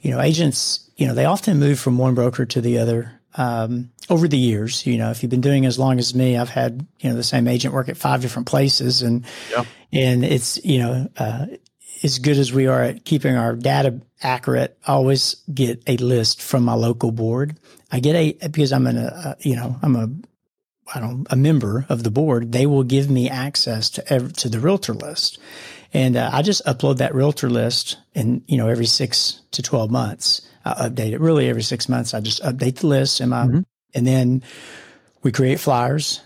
you 0.00 0.10
know, 0.10 0.20
agents, 0.20 0.88
you 0.96 1.06
know, 1.06 1.14
they 1.14 1.24
often 1.24 1.58
move 1.58 1.80
from 1.80 1.98
one 1.98 2.14
broker 2.14 2.46
to 2.46 2.60
the 2.60 2.78
other. 2.78 3.12
Um, 3.34 3.90
over 4.10 4.28
the 4.28 4.36
years, 4.36 4.84
you 4.86 4.98
know, 4.98 5.10
if 5.10 5.22
you've 5.22 5.30
been 5.30 5.40
doing 5.40 5.64
as 5.64 5.78
long 5.78 5.98
as 5.98 6.14
me, 6.14 6.36
I've 6.36 6.50
had, 6.50 6.86
you 7.00 7.08
know, 7.08 7.16
the 7.16 7.22
same 7.22 7.48
agent 7.48 7.72
work 7.72 7.88
at 7.88 7.96
five 7.96 8.20
different 8.20 8.46
places 8.46 9.00
and, 9.00 9.24
yeah. 9.50 9.64
and 9.90 10.22
it's, 10.22 10.62
you 10.62 10.78
know, 10.78 11.08
uh, 11.16 11.46
as 12.02 12.18
good 12.18 12.36
as 12.36 12.52
we 12.52 12.66
are 12.66 12.82
at 12.82 13.04
keeping 13.04 13.36
our 13.36 13.54
data 13.54 14.00
accurate, 14.22 14.76
I 14.86 14.92
always 14.92 15.36
get 15.52 15.82
a 15.86 15.96
list 15.98 16.42
from 16.42 16.64
my 16.64 16.74
local 16.74 17.12
board. 17.12 17.58
I 17.90 18.00
get 18.00 18.14
a, 18.14 18.48
because 18.48 18.72
I'm 18.72 18.86
in 18.86 18.98
a, 18.98 19.06
uh, 19.06 19.34
you 19.40 19.56
know, 19.56 19.76
I'm 19.82 19.96
a, 19.96 20.08
I 20.94 21.00
don't, 21.00 21.26
a 21.30 21.36
member 21.36 21.86
of 21.88 22.02
the 22.02 22.10
board. 22.10 22.52
They 22.52 22.66
will 22.66 22.82
give 22.82 23.10
me 23.10 23.28
access 23.28 23.88
to 23.90 24.12
ev- 24.12 24.32
to 24.34 24.48
the 24.48 24.58
realtor 24.58 24.94
list. 24.94 25.38
And 25.94 26.16
uh, 26.16 26.30
I 26.32 26.42
just 26.42 26.64
upload 26.64 26.98
that 26.98 27.14
realtor 27.14 27.50
list 27.50 27.98
and, 28.14 28.42
you 28.46 28.56
know, 28.56 28.68
every 28.68 28.86
six 28.86 29.40
to 29.52 29.62
12 29.62 29.90
months, 29.90 30.40
I 30.64 30.88
update 30.88 31.12
it. 31.12 31.20
Really 31.20 31.48
every 31.48 31.62
six 31.62 31.88
months, 31.88 32.14
I 32.14 32.20
just 32.20 32.42
update 32.42 32.76
the 32.76 32.86
list 32.86 33.20
and 33.20 33.30
my, 33.30 33.44
and 33.94 34.06
then 34.06 34.42
we 35.22 35.32
create 35.32 35.60
flyers 35.60 36.20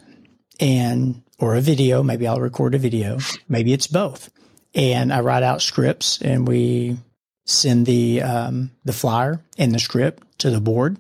and, 0.61 1.23
or 1.39 1.57
a 1.57 1.61
video. 1.61 2.03
Maybe 2.03 2.27
I'll 2.29 2.41
record 2.41 2.75
a 2.75 2.79
video. 2.79 3.19
Maybe 3.49 3.73
it's 3.73 3.89
both. 3.89 4.31
And 4.77 5.11
I 5.11 5.21
write 5.21 5.43
out 5.43 5.63
scripts 5.63 6.21
and 6.21 6.47
we 6.47 6.99
send 7.47 7.87
the, 7.87 8.23
um, 8.23 8.71
the 8.85 8.93
flyer 8.93 9.41
and 9.57 9.75
the 9.75 9.79
script 9.79 10.23
to 10.41 10.51
the 10.51 10.61
board. 10.61 10.99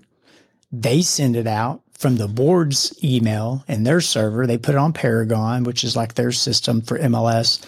They 0.72 1.02
send 1.02 1.36
it 1.36 1.46
out 1.46 1.82
from 1.92 2.16
the 2.16 2.26
board's 2.26 2.98
email 3.04 3.64
and 3.68 3.86
their 3.86 4.00
server. 4.00 4.46
They 4.46 4.56
put 4.56 4.74
it 4.74 4.78
on 4.78 4.94
Paragon, 4.94 5.64
which 5.64 5.84
is 5.84 5.94
like 5.94 6.14
their 6.14 6.32
system 6.32 6.80
for 6.80 6.98
MLS. 6.98 7.64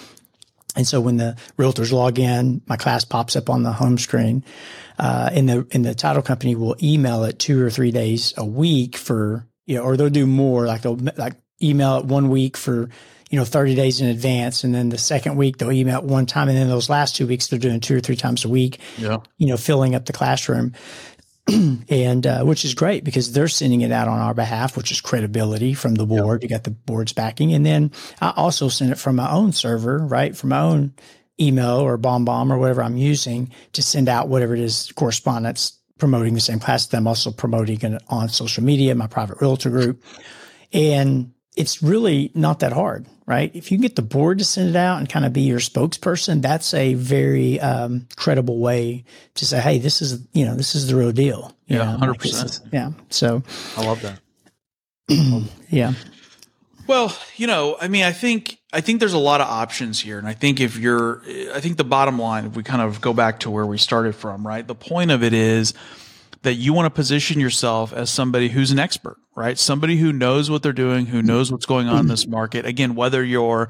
And 0.75 0.87
so 0.87 1.01
when 1.01 1.18
the 1.18 1.37
realtors 1.59 1.92
log 1.92 2.18
in, 2.18 2.62
my 2.66 2.77
class 2.77 3.05
pops 3.05 3.37
up 3.37 3.51
on 3.51 3.62
the 3.62 3.73
home 3.73 3.99
screen. 3.99 4.44
Uh, 4.99 5.29
and 5.33 5.49
the, 5.49 5.66
and 5.73 5.85
the 5.85 5.94
title 5.94 6.23
company 6.23 6.55
will 6.55 6.77
email 6.83 7.25
it 7.25 7.38
two 7.38 7.62
or 7.62 7.71
three 7.71 7.90
days 7.90 8.33
a 8.38 8.44
week 8.44 8.97
for, 8.97 9.47
you 9.66 9.77
know, 9.77 9.83
or 9.83 9.97
they'll 9.97 10.09
do 10.09 10.27
more 10.27 10.66
like 10.66 10.83
they'll 10.83 10.99
like 11.16 11.35
email 11.62 11.99
it 11.99 12.07
one 12.07 12.31
week 12.31 12.57
for, 12.57 12.88
you 13.31 13.38
know, 13.38 13.45
30 13.45 13.75
days 13.75 14.01
in 14.01 14.09
advance. 14.09 14.64
And 14.64 14.75
then 14.75 14.88
the 14.88 14.99
second 14.99 15.37
week 15.37 15.59
they'll 15.59 15.73
email 15.73 16.03
one 16.03 16.27
time. 16.27 16.49
And 16.49 16.57
then 16.57 16.69
those 16.69 16.88
last 16.88 17.17
two 17.17 17.27
weeks 17.27 17.47
they're 17.49 17.59
doing 17.59 17.81
two 17.81 17.97
or 17.97 18.01
three 18.01 18.17
times 18.17 18.45
a 18.45 18.49
week, 18.49 18.79
Yeah. 18.97 19.19
you 19.37 19.47
know, 19.47 19.57
filling 19.57 19.95
up 19.95 20.07
the 20.07 20.12
classroom. 20.12 20.73
and 21.88 22.27
uh, 22.27 22.43
which 22.45 22.62
is 22.64 22.75
great 22.75 23.05
because 23.05 23.33
they're 23.33 23.49
sending 23.49 23.81
it 23.81 23.91
out 23.91 24.07
on 24.07 24.19
our 24.19 24.35
behalf, 24.35 24.77
which 24.77 24.93
is 24.93 25.01
credibility 25.01 25.73
from 25.73 25.95
the 25.95 26.05
board. 26.05 26.43
You 26.43 26.49
got 26.51 26.64
the 26.64 26.71
board's 26.71 27.14
backing, 27.14 27.55
and 27.55 27.64
then 27.64 27.91
I 28.21 28.35
also 28.37 28.69
send 28.69 28.93
it 28.93 28.99
from 28.99 29.17
my 29.17 29.31
own 29.31 29.53
server, 29.53 29.97
right, 29.99 30.37
from 30.37 30.51
my 30.51 30.61
own 30.61 30.93
email 31.41 31.77
or 31.79 31.97
BombBomb 31.97 32.51
or 32.53 32.59
whatever 32.59 32.83
I'm 32.83 32.99
using 32.99 33.51
to 33.73 33.81
send 33.83 34.11
out 34.11 34.29
whatever 34.29 34.55
it 34.55 34.61
is 34.61 34.93
correspondence 34.95 35.73
promoting 35.99 36.35
the 36.35 36.41
same 36.41 36.61
class. 36.61 36.85
That 36.87 36.99
I'm 36.99 37.07
also 37.07 37.31
promoting 37.31 37.81
it 37.81 38.03
on 38.09 38.29
social 38.29 38.62
media, 38.62 38.95
my 38.95 39.07
private 39.07 39.41
realtor 39.41 39.71
group, 39.71 40.03
and 40.75 41.33
it's 41.57 41.83
really 41.83 42.31
not 42.35 42.61
that 42.61 42.73
hard, 42.73 43.07
right? 43.29 43.55
If 43.55 43.71
you 43.71 43.77
can 43.77 43.83
get 43.83 43.95
the 43.95 44.03
board 44.03 44.38
to 44.38 44.45
send 44.45 44.71
it 44.71 44.77
out 44.77 44.99
and 44.99 45.09
kind 45.09 45.25
of 45.27 45.33
be 45.33 45.43
your 45.43 45.59
spokesperson, 45.61 46.41
that's 46.43 46.73
a 46.75 46.95
very 46.95 47.61
um, 47.61 48.09
credible 48.17 48.59
way 48.59 49.05
to 49.35 49.45
say, 49.47 49.61
"Hey, 49.61 49.79
this 49.79 50.01
is 50.03 50.21
you 50.33 50.45
know 50.47 50.57
this 50.57 50.75
is 50.75 50.88
the 50.88 50.97
real 50.97 51.12
deal." 51.12 51.55
You 51.67 51.77
Yeah, 51.79 51.85
know, 51.97 51.99
100%. 52.14 52.23
this 52.23 52.43
is- 52.43 52.61
yeah. 52.73 52.91
So 53.11 53.43
I 53.77 53.85
love 53.85 54.01
that. 54.03 54.19
yeah, 55.71 55.93
Well, 56.87 57.17
you 57.37 57.47
know, 57.47 57.77
I 57.81 57.88
mean, 57.88 58.05
I 58.05 58.12
think 58.12 58.59
I 58.73 58.81
think 58.81 59.01
there's 59.01 59.12
a 59.14 59.19
lot 59.19 59.41
of 59.41 59.47
options 59.47 60.01
here, 60.01 60.19
and 60.19 60.27
I 60.29 60.35
think 60.35 60.61
if 60.61 60.77
you're, 60.79 61.23
I 61.55 61.61
think 61.61 61.77
the 61.79 61.85
bottom 61.85 62.19
line, 62.19 62.45
if 62.47 62.57
we 62.57 62.62
kind 62.62 62.83
of 62.83 63.01
go 63.01 63.12
back 63.14 63.41
to 63.41 63.51
where 63.51 63.64
we 63.67 63.79
started 63.79 64.14
from, 64.14 64.47
right? 64.47 64.67
The 64.67 64.75
point 64.75 65.11
of 65.11 65.23
it 65.23 65.33
is 65.33 65.73
that 66.43 66.55
you 66.55 66.73
want 66.75 66.87
to 66.87 66.91
position 66.91 67.41
yourself 67.41 67.93
as 67.93 68.11
somebody 68.11 68.49
who's 68.49 68.71
an 68.71 68.79
expert, 68.79 69.17
right? 69.38 69.57
Somebody 69.57 69.96
who 69.96 70.12
knows 70.12 70.51
what 70.51 70.64
they're 70.64 70.72
doing, 70.72 71.07
who 71.07 71.22
knows 71.22 71.53
what's 71.53 71.64
going 71.64 71.87
on 71.88 72.01
in 72.01 72.07
this 72.09 72.27
market. 72.38 72.66
Again, 72.66 72.96
whether 72.96 73.22
you're 73.22 73.68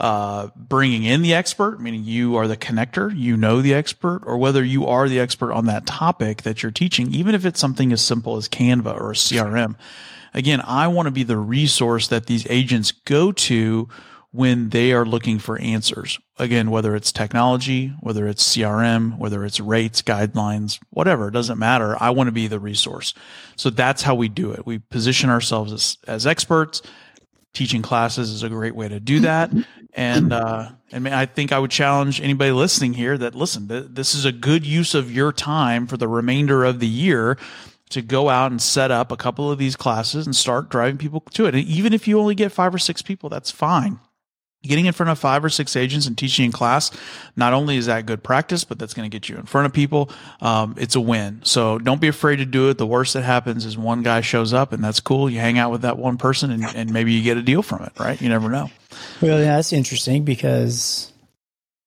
uh, 0.00 0.48
bringing 0.54 1.02
in 1.02 1.22
the 1.22 1.34
expert, 1.34 1.80
meaning 1.80 2.04
you 2.04 2.36
are 2.36 2.46
the 2.46 2.56
connector, 2.56 3.12
you 3.14 3.36
know 3.36 3.60
the 3.60 3.74
expert, 3.74 4.22
or 4.24 4.38
whether 4.38 4.64
you 4.64 4.86
are 4.86 5.08
the 5.08 5.18
expert 5.18 5.52
on 5.52 5.66
that 5.66 5.86
topic 5.86 6.42
that 6.42 6.62
you're 6.62 6.70
teaching, 6.70 7.12
even 7.12 7.34
if 7.34 7.44
it's 7.44 7.58
something 7.58 7.92
as 7.92 8.00
simple 8.00 8.36
as 8.36 8.48
Canva 8.48 8.94
or 8.94 9.10
a 9.10 9.14
CRM. 9.14 9.74
Again, 10.34 10.60
I 10.64 10.86
want 10.86 11.06
to 11.06 11.10
be 11.10 11.24
the 11.24 11.36
resource 11.36 12.06
that 12.08 12.26
these 12.26 12.46
agents 12.48 12.92
go 12.92 13.32
to 13.32 13.88
when 14.30 14.68
they 14.68 14.92
are 14.92 15.06
looking 15.06 15.38
for 15.38 15.58
answers. 15.58 16.18
Again, 16.38 16.70
whether 16.70 16.94
it's 16.94 17.12
technology, 17.12 17.88
whether 18.00 18.28
it's 18.28 18.56
CRM, 18.56 19.16
whether 19.18 19.44
it's 19.44 19.58
rates, 19.58 20.02
guidelines, 20.02 20.78
whatever, 20.90 21.28
it 21.28 21.32
doesn't 21.32 21.58
matter. 21.58 21.96
I 22.00 22.10
want 22.10 22.28
to 22.28 22.32
be 22.32 22.46
the 22.46 22.60
resource. 22.60 23.14
So 23.56 23.70
that's 23.70 24.02
how 24.02 24.14
we 24.14 24.28
do 24.28 24.52
it. 24.52 24.66
We 24.66 24.78
position 24.78 25.30
ourselves 25.30 25.72
as, 25.72 25.98
as 26.06 26.26
experts. 26.26 26.82
Teaching 27.54 27.80
classes 27.80 28.30
is 28.30 28.42
a 28.42 28.50
great 28.50 28.76
way 28.76 28.88
to 28.88 29.00
do 29.00 29.20
that. 29.20 29.50
And, 29.94 30.32
uh, 30.32 30.70
I 30.92 31.22
I 31.22 31.26
think 31.26 31.50
I 31.50 31.58
would 31.58 31.70
challenge 31.70 32.20
anybody 32.20 32.52
listening 32.52 32.92
here 32.94 33.16
that 33.18 33.34
listen, 33.34 33.68
th- 33.68 33.86
this 33.90 34.14
is 34.14 34.24
a 34.24 34.32
good 34.32 34.66
use 34.66 34.94
of 34.94 35.10
your 35.10 35.32
time 35.32 35.86
for 35.86 35.96
the 35.96 36.08
remainder 36.08 36.64
of 36.64 36.80
the 36.80 36.86
year 36.86 37.38
to 37.90 38.02
go 38.02 38.28
out 38.28 38.50
and 38.50 38.60
set 38.60 38.90
up 38.90 39.10
a 39.10 39.16
couple 39.16 39.50
of 39.50 39.58
these 39.58 39.76
classes 39.76 40.26
and 40.26 40.36
start 40.36 40.68
driving 40.68 40.98
people 40.98 41.20
to 41.32 41.46
it. 41.46 41.54
And 41.54 41.64
even 41.64 41.92
if 41.92 42.06
you 42.06 42.20
only 42.20 42.34
get 42.34 42.52
five 42.52 42.74
or 42.74 42.78
six 42.78 43.02
people, 43.02 43.28
that's 43.28 43.50
fine. 43.50 43.98
Getting 44.64 44.86
in 44.86 44.92
front 44.92 45.10
of 45.10 45.18
five 45.20 45.44
or 45.44 45.48
six 45.50 45.76
agents 45.76 46.06
and 46.06 46.18
teaching 46.18 46.46
in 46.46 46.52
class, 46.52 46.90
not 47.36 47.52
only 47.52 47.76
is 47.76 47.86
that 47.86 48.06
good 48.06 48.24
practice, 48.24 48.64
but 48.64 48.76
that's 48.76 48.92
going 48.92 49.08
to 49.08 49.14
get 49.14 49.28
you 49.28 49.36
in 49.36 49.44
front 49.44 49.66
of 49.66 49.72
people. 49.72 50.10
Um, 50.40 50.74
it's 50.76 50.96
a 50.96 51.00
win. 51.00 51.40
So 51.44 51.78
don't 51.78 52.00
be 52.00 52.08
afraid 52.08 52.36
to 52.36 52.44
do 52.44 52.68
it. 52.68 52.76
The 52.76 52.86
worst 52.86 53.14
that 53.14 53.22
happens 53.22 53.64
is 53.64 53.78
one 53.78 54.02
guy 54.02 54.20
shows 54.20 54.52
up 54.52 54.72
and 54.72 54.82
that's 54.82 54.98
cool. 54.98 55.30
You 55.30 55.38
hang 55.38 55.58
out 55.58 55.70
with 55.70 55.82
that 55.82 55.96
one 55.96 56.18
person 56.18 56.50
and, 56.50 56.64
and 56.74 56.92
maybe 56.92 57.12
you 57.12 57.22
get 57.22 57.36
a 57.36 57.42
deal 57.42 57.62
from 57.62 57.84
it, 57.84 57.92
right? 58.00 58.20
You 58.20 58.28
never 58.28 58.48
know. 58.48 58.68
Well, 59.22 59.38
yeah, 59.38 59.56
that's 59.56 59.72
interesting 59.72 60.24
because, 60.24 61.12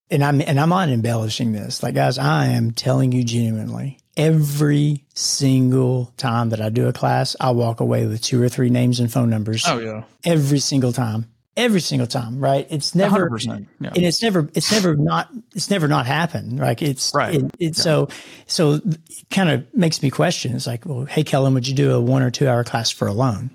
and 0.09 0.23
I'm 0.23 0.39
and 0.39 0.57
I'm 0.57 0.69
not 0.69 0.87
embellishing 0.87 1.51
this. 1.51 1.83
Like, 1.83 1.95
guys, 1.95 2.17
I 2.17 2.47
am 2.47 2.71
telling 2.71 3.11
you 3.11 3.23
genuinely. 3.25 3.97
Every 4.15 5.05
single 5.13 6.13
time 6.17 6.49
that 6.49 6.61
I 6.61 6.69
do 6.69 6.87
a 6.87 6.93
class, 6.93 7.35
I 7.39 7.51
walk 7.51 7.79
away 7.79 8.05
with 8.05 8.21
two 8.21 8.41
or 8.41 8.49
three 8.49 8.69
names 8.69 8.99
and 8.99 9.11
phone 9.11 9.29
numbers. 9.29 9.63
Oh 9.67 9.79
yeah. 9.79 10.03
Every 10.25 10.59
single 10.59 10.93
time, 10.93 11.27
every 11.57 11.81
single 11.81 12.07
time, 12.07 12.39
right? 12.39 12.65
It's 12.69 12.95
never, 12.95 13.29
100%. 13.29 13.67
Yeah. 13.79 13.91
and 13.95 14.05
it's 14.05 14.21
never, 14.21 14.49
it's 14.53 14.71
never 14.71 14.95
not, 14.95 15.29
it's 15.55 15.69
never 15.69 15.87
not 15.87 16.05
happened. 16.05 16.59
Like 16.59 16.81
it's 16.81 17.11
Right. 17.13 17.35
It, 17.35 17.55
it, 17.59 17.75
So, 17.75 18.07
so 18.47 18.73
it 18.73 18.99
kind 19.29 19.49
of 19.49 19.65
makes 19.73 20.01
me 20.01 20.09
question. 20.09 20.55
It's 20.55 20.67
like, 20.67 20.85
well, 20.85 21.05
hey, 21.05 21.23
Kellen, 21.23 21.53
would 21.53 21.67
you 21.67 21.75
do 21.75 21.91
a 21.93 22.01
one 22.01 22.21
or 22.21 22.31
two 22.31 22.47
hour 22.47 22.63
class 22.63 22.89
for 22.91 23.07
a 23.07 23.13
loan? 23.13 23.51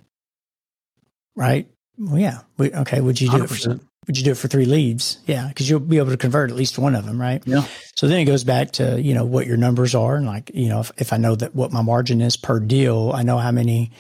Right? 1.35 1.69
Well, 1.99 2.19
yeah. 2.19 2.41
We, 2.59 2.73
okay. 2.73 3.01
Would 3.01 3.21
you 3.21 3.31
do 3.31 3.45
it 3.45 3.51
for, 3.51 3.81
would 4.07 4.17
you 4.17 4.25
do 4.25 4.31
it 4.33 4.37
for 4.37 4.49
three 4.49 4.67
leads? 4.67 5.19
Yeah, 5.27 5.49
because 5.49 5.69
you'll 5.69 5.81
be 5.81 5.99
able 5.99 6.11
to 6.11 6.17
convert 6.17 6.51
at 6.51 6.57
least 6.57 6.79
one 6.79 6.95
of 6.95 7.05
them, 7.05 7.21
right? 7.21 7.43
Yeah. 7.45 7.65
So 7.97 8.07
then 8.07 8.21
it 8.21 8.25
goes 8.25 8.45
back 8.45 8.73
to 8.73 9.01
you 9.01 9.15
know 9.15 9.25
what 9.25 9.47
your 9.47 9.57
numbers 9.57 9.95
are, 9.95 10.17
and 10.17 10.27
like 10.27 10.51
you 10.55 10.69
know 10.69 10.81
if, 10.81 10.93
if 10.97 11.13
I 11.13 11.17
know 11.17 11.35
that 11.35 11.55
what 11.55 11.73
my 11.73 11.83
margin 11.83 12.21
is 12.21 12.37
per 12.37 12.61
deal, 12.61 13.13
I 13.15 13.23
know 13.25 13.39
how 13.39 13.51
many 13.51 13.91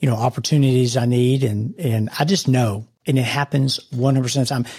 you 0.00 0.08
know 0.10 0.16
opportunities 0.16 0.96
I 0.96 1.06
need, 1.06 1.44
and 1.44 1.74
and 1.78 2.10
I 2.18 2.24
just 2.24 2.48
know, 2.48 2.86
and 3.06 3.18
it 3.18 3.24
happens 3.24 3.80
one 3.92 4.14
hundred 4.14 4.24
percent 4.24 4.50
of 4.50 4.64
the 4.64 4.64
time. 4.70 4.72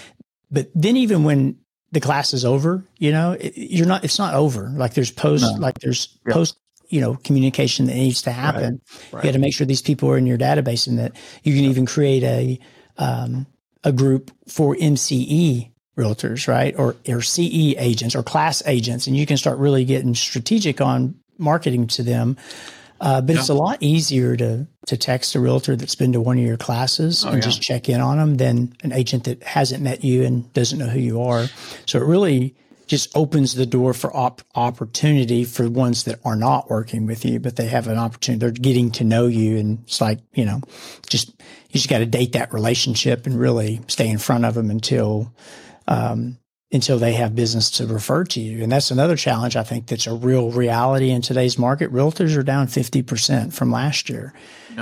But 0.50 0.70
then 0.74 0.96
even 0.96 1.24
when 1.24 1.58
the 1.92 2.00
class 2.00 2.34
is 2.34 2.44
over, 2.44 2.84
you 2.98 3.12
know, 3.12 3.32
it, 3.32 3.52
you're 3.56 3.86
not. 3.86 4.04
It's 4.04 4.18
not 4.18 4.34
over. 4.34 4.68
Like 4.74 4.94
there's 4.94 5.10
post, 5.10 5.58
like 5.58 5.78
there's 5.80 6.18
Yeah. 6.26 6.34
post. 6.34 6.56
You 6.88 7.00
know, 7.00 7.14
communication 7.24 7.86
that 7.86 7.94
needs 7.94 8.22
to 8.22 8.30
happen. 8.30 8.80
You 9.12 9.22
got 9.22 9.32
to 9.32 9.38
make 9.38 9.54
sure 9.54 9.66
these 9.66 9.82
people 9.82 10.10
are 10.10 10.18
in 10.18 10.26
your 10.26 10.38
database, 10.38 10.86
and 10.86 10.98
that 10.98 11.16
you 11.42 11.54
can 11.54 11.64
even 11.64 11.86
create 11.86 12.22
a 12.22 12.58
um, 12.98 13.46
a 13.82 13.90
group 13.90 14.30
for 14.48 14.76
MCE 14.76 15.70
realtors, 15.96 16.46
right? 16.46 16.74
Or, 16.78 16.94
or 17.08 17.22
CE 17.22 17.74
agents 17.78 18.14
or 18.14 18.22
class 18.22 18.62
agents. 18.66 19.06
And 19.06 19.16
you 19.16 19.26
can 19.26 19.36
start 19.36 19.58
really 19.58 19.84
getting 19.84 20.14
strategic 20.14 20.80
on 20.80 21.14
marketing 21.38 21.86
to 21.88 22.02
them. 22.02 22.36
Uh, 23.04 23.20
but 23.20 23.36
it's 23.36 23.50
a 23.50 23.54
lot 23.54 23.76
easier 23.82 24.34
to, 24.34 24.66
to 24.86 24.96
text 24.96 25.34
a 25.34 25.40
realtor 25.40 25.76
that's 25.76 25.94
been 25.94 26.12
to 26.12 26.20
one 26.22 26.38
of 26.38 26.44
your 26.44 26.56
classes 26.56 27.22
and 27.34 27.42
just 27.42 27.60
check 27.60 27.88
in 27.88 28.00
on 28.00 28.16
them 28.16 28.36
than 28.36 28.74
an 28.82 28.92
agent 28.92 29.24
that 29.24 29.42
hasn't 29.42 29.82
met 29.82 30.02
you 30.02 30.24
and 30.24 30.50
doesn't 30.54 30.78
know 30.78 30.88
who 30.88 30.98
you 30.98 31.20
are. 31.20 31.46
So 31.84 31.98
it 31.98 32.04
really 32.06 32.54
just 32.86 33.14
opens 33.14 33.54
the 33.54 33.66
door 33.66 33.92
for 33.92 34.14
op- 34.16 34.42
opportunity 34.54 35.44
for 35.44 35.68
ones 35.68 36.04
that 36.04 36.18
are 36.24 36.36
not 36.36 36.70
working 36.70 37.06
with 37.06 37.24
you, 37.24 37.40
but 37.40 37.56
they 37.56 37.66
have 37.66 37.88
an 37.88 37.98
opportunity. 37.98 38.40
They're 38.40 38.50
getting 38.50 38.90
to 38.92 39.04
know 39.04 39.26
you. 39.26 39.58
And 39.58 39.80
it's 39.82 40.00
like, 40.00 40.20
you 40.32 40.46
know, 40.46 40.62
just, 41.08 41.28
you 41.28 41.74
just 41.74 41.90
got 41.90 41.98
to 41.98 42.06
date 42.06 42.32
that 42.32 42.54
relationship 42.54 43.26
and 43.26 43.38
really 43.38 43.80
stay 43.88 44.08
in 44.08 44.18
front 44.18 44.46
of 44.46 44.54
them 44.54 44.70
until, 44.70 45.30
um, 45.88 46.38
until 46.74 46.98
they 46.98 47.12
have 47.12 47.36
business 47.36 47.70
to 47.70 47.86
refer 47.86 48.24
to 48.24 48.40
you. 48.40 48.62
And 48.64 48.70
that's 48.70 48.90
another 48.90 49.16
challenge 49.16 49.54
I 49.54 49.62
think 49.62 49.86
that's 49.86 50.08
a 50.08 50.14
real 50.14 50.50
reality 50.50 51.10
in 51.10 51.22
today's 51.22 51.56
market. 51.56 51.92
Realtors 51.92 52.36
are 52.36 52.42
down 52.42 52.66
50% 52.66 53.52
from 53.52 53.70
last 53.70 54.08
year, 54.10 54.34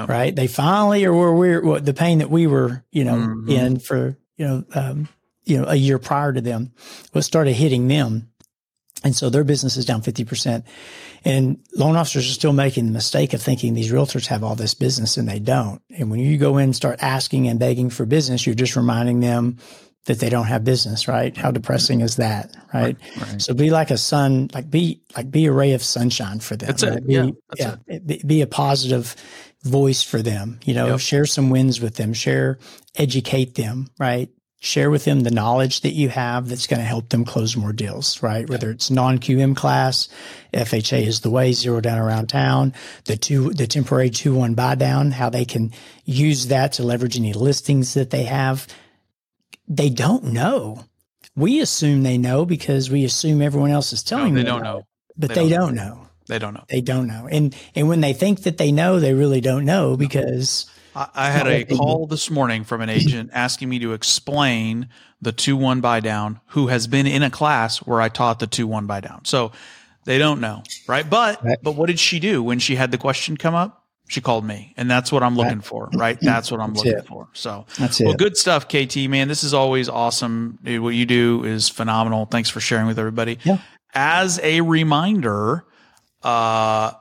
right? 0.07 0.35
They 0.35 0.46
finally 0.46 1.05
are 1.05 1.12
where 1.12 1.33
we're, 1.35 1.62
what 1.62 1.85
the 1.85 1.92
pain 1.92 2.18
that 2.18 2.31
we 2.31 2.46
were, 2.46 2.83
you 2.90 3.05
know, 3.05 3.14
in 3.46 3.78
for, 3.78 4.16
you 4.38 4.46
know, 4.46 4.64
um, 4.74 5.09
you 5.44 5.59
know, 5.61 5.66
a 5.68 5.74
year 5.74 5.98
prior 5.98 6.33
to 6.33 6.40
them 6.40 6.72
was 7.12 7.26
started 7.26 7.52
hitting 7.52 7.88
them. 7.88 8.31
And 9.05 9.14
so 9.14 9.28
their 9.28 9.44
business 9.44 9.76
is 9.76 9.85
down 9.85 10.00
50%. 10.00 10.64
And 11.24 11.59
loan 11.76 11.96
officers 11.96 12.31
are 12.31 12.35
still 12.35 12.52
making 12.52 12.87
the 12.87 12.92
mistake 12.92 13.35
of 13.35 13.42
thinking 13.42 13.74
these 13.74 13.92
realtors 13.92 14.28
have 14.28 14.42
all 14.42 14.55
this 14.55 14.74
business 14.74 15.18
and 15.18 15.28
they 15.28 15.40
don't. 15.40 15.83
And 15.90 16.11
when 16.11 16.20
you 16.20 16.38
go 16.38 16.57
in 16.57 16.64
and 16.64 16.76
start 16.76 17.02
asking 17.02 17.48
and 17.48 17.59
begging 17.59 17.90
for 17.90 18.07
business, 18.07 18.46
you're 18.46 18.55
just 18.55 18.76
reminding 18.76 19.20
them 19.20 19.59
that 20.07 20.19
they 20.19 20.29
don't 20.29 20.47
have 20.47 20.65
business, 20.65 21.07
right? 21.07 21.37
How 21.37 21.51
depressing 21.51 22.01
is 22.01 22.17
that, 22.17 22.57
right? 22.75 22.97
So 23.38 23.55
be 23.55 23.71
like 23.71 23.91
a 23.91 23.99
sun, 23.99 24.51
like 24.53 24.69
be 24.69 25.01
like 25.17 25.31
be 25.31 25.47
a 25.47 25.53
ray 25.53 25.73
of 25.73 25.83
sunshine 25.83 26.41
for 26.41 26.57
them. 26.57 26.67
That's 26.67 26.83
it. 26.83 27.07
Be, 27.07 27.15
Yeah, 27.15 27.77
yeah, 27.87 27.99
Be, 28.05 28.23
be 28.27 28.41
a 28.43 28.47
positive 28.49 29.15
voice 29.62 30.03
for 30.03 30.21
them. 30.21 30.59
You 30.65 30.75
know, 30.75 30.87
share 30.99 31.27
some 31.27 31.51
wins 31.51 31.81
with 31.81 31.97
them. 31.97 32.15
Share, 32.15 32.59
educate 32.97 33.55
them, 33.55 33.91
right? 33.99 34.29
Share 34.59 34.91
with 34.91 35.05
them 35.05 35.21
the 35.21 35.31
knowledge 35.33 35.81
that 35.81 35.93
you 35.93 36.09
have 36.09 36.49
that's 36.49 36.69
going 36.69 36.79
to 36.79 36.87
help 36.87 37.09
them 37.09 37.25
close 37.25 37.57
more 37.57 37.73
deals, 37.73 38.23
right? 38.23 38.49
Whether 38.49 38.71
it's 38.71 38.91
non 38.91 39.19
QM 39.19 39.57
class, 39.57 40.09
FHA 40.53 41.05
is 41.05 41.21
the 41.21 41.31
way, 41.31 41.53
zero 41.53 41.81
down 41.81 41.99
around 41.99 42.29
town, 42.29 42.73
the 43.05 43.17
two, 43.17 43.51
the 43.51 43.67
temporary 43.67 44.11
two 44.11 44.35
one 44.35 44.55
buy 44.55 44.75
down, 44.77 45.11
how 45.12 45.31
they 45.31 45.45
can 45.45 45.73
use 46.05 46.49
that 46.49 46.73
to 46.75 46.85
leverage 46.85 47.17
any 47.17 47.33
listings 47.33 47.95
that 47.95 48.11
they 48.11 48.25
have. 48.25 48.67
They 49.74 49.88
don't 49.88 50.24
know. 50.24 50.85
We 51.35 51.61
assume 51.61 52.02
they 52.02 52.18
know 52.18 52.44
because 52.44 52.90
we 52.90 53.04
assume 53.04 53.40
everyone 53.40 53.70
else 53.70 53.92
is 53.92 54.02
No, 54.11 54.18
telling 54.18 54.35
they 54.35 54.42
them, 54.42 54.44
They 54.44 54.50
don't 54.50 54.62
know. 54.62 54.87
but 55.16 55.28
They 55.30 55.35
they, 55.35 55.48
don't 55.48 55.50
don't 55.61 55.74
know. 55.74 56.08
They 56.26 56.38
don't 56.38 56.54
know. 56.54 56.64
They 56.68 56.80
don't 56.82 57.06
know. 57.06 57.26
And 57.30 57.56
and 57.74 57.88
when 57.88 58.02
they 58.02 58.12
think 58.12 58.42
that 58.42 58.58
they 58.58 58.70
know, 58.70 59.00
they 59.00 59.14
really 59.14 59.40
don't 59.40 59.64
know 59.64 59.96
because 59.96 60.66
I, 60.94 61.08
I 61.14 61.30
had 61.30 61.46
a 61.46 61.64
call 61.64 62.06
this 62.06 62.30
morning 62.30 62.64
from 62.64 62.82
an 62.82 62.90
agent 62.90 63.30
asking 63.32 63.70
me 63.70 63.78
to 63.78 63.94
explain 63.94 64.88
the 65.22 65.32
two 65.32 65.56
one 65.56 65.80
buy 65.80 66.00
down 66.00 66.40
who 66.48 66.66
has 66.66 66.87
been 66.87 67.06
in 67.06 67.22
a 67.22 67.30
class 67.30 67.78
where 67.78 68.00
I 68.00 68.11
taught 68.11 68.40
the 68.40 68.46
two 68.46 68.66
one 68.66 68.87
buy 68.87 69.00
down. 69.00 69.24
So 69.24 69.52
they 70.04 70.18
don't 70.18 70.40
know, 70.40 70.64
right? 70.87 71.08
But 71.08 71.42
Right. 71.42 71.58
but 71.62 71.76
what 71.76 71.87
did 71.87 71.98
she 71.98 72.20
do 72.20 72.42
when 72.42 72.58
she 72.58 72.76
had 72.76 72.90
the 72.90 72.98
question 72.98 73.38
come 73.38 73.54
up? 73.54 73.82
She 74.09 74.21
called 74.21 74.45
me, 74.45 74.75
and 74.77 74.91
that's 74.91 75.11
what 75.11 75.23
I'm 75.23 75.37
looking 75.37 75.62
for, 75.62 75.88
right? 75.95 76.19
That's 76.21 76.51
what 76.51 76.61
I'm 76.61 76.75
That's 76.75 76.85
looking 76.85 76.99
it. 77.01 77.07
for. 77.07 77.29
So 77.33 77.65
That's 77.79 77.99
well, 77.99 78.12
good 78.15 78.37
stuff, 78.37 78.69
KT. 78.69 79.09
Man, 79.09 79.29
this 79.29 79.43
is 79.43 79.55
always 79.55 79.88
awesome. 79.88 80.59
Dude, 80.62 80.83
what 80.83 80.95
you 80.95 81.07
do 81.07 81.45
is 81.45 81.71
phenomenal. 81.71 82.27
Thanks 82.27 82.51
for 82.51 82.61
sharing 82.61 82.87
with 82.87 82.99
everybody. 82.99 83.38
Yeah. 83.43 83.59
As 83.95 84.38
a 84.43 84.61
reminder, 84.61 85.65
uh, 86.23 86.93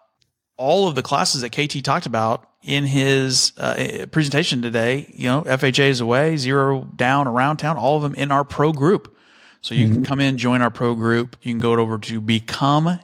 all 0.56 0.88
of 0.88 0.96
the 0.96 1.02
classes 1.02 1.42
that 1.42 1.50
KT 1.50 1.84
talked 1.84 2.06
about 2.06 2.48
in 2.64 2.86
his 2.86 3.54
uh, 3.58 4.06
presentation 4.12 4.62
today, 4.62 5.12
you 5.14 5.28
know, 5.28 5.42
FHA 5.42 5.90
is 5.90 6.00
away, 6.00 6.38
zero 6.38 6.88
down 6.96 7.28
around 7.28 7.58
town, 7.58 7.76
all 7.78 7.98
of 7.98 8.04
them 8.04 8.14
in 8.16 8.32
our 8.32 8.44
pro 8.44 8.72
group. 8.72 9.18
So 9.62 9.76
you 9.76 9.88
can 9.90 10.04
come 10.04 10.20
in, 10.20 10.38
join 10.40 10.62
our 10.64 10.72
pro 10.72 10.96
group. 10.96 11.36
You 11.44 11.52
can 11.54 11.60
go 11.60 11.74
over 11.74 12.00
to 12.00 12.20
becomenl.com. 12.20 13.00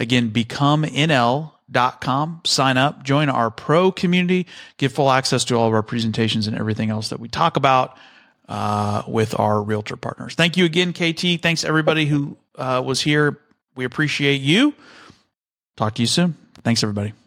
Again, 0.00 0.30
becomenl.com. 0.30 1.50
com. 2.00 2.40
Sign 2.44 2.76
up, 2.76 3.04
join 3.04 3.28
our 3.28 3.50
pro 3.50 3.92
community, 3.92 4.46
get 4.78 4.90
full 4.90 5.10
access 5.10 5.44
to 5.44 5.56
all 5.56 5.68
of 5.68 5.74
our 5.74 5.82
presentations 5.82 6.48
and 6.48 6.56
everything 6.56 6.90
else 6.90 7.10
that 7.10 7.20
we 7.20 7.28
talk 7.28 7.56
about 7.56 7.96
uh, 8.48 9.02
with 9.06 9.38
our 9.38 9.62
realtor 9.62 9.96
partners. 9.96 10.34
Thank 10.34 10.56
you 10.56 10.64
again, 10.64 10.92
KT. 10.92 11.40
Thanks 11.40 11.62
everybody 11.62 12.06
who 12.06 12.36
uh, 12.56 12.82
was 12.84 13.00
here. 13.00 13.38
We 13.76 13.84
appreciate 13.84 14.40
you. 14.40 14.74
Talk 15.76 15.94
to 15.94 16.02
you 16.02 16.08
soon. 16.08 16.36
Thanks, 16.64 16.82
everybody. 16.82 17.19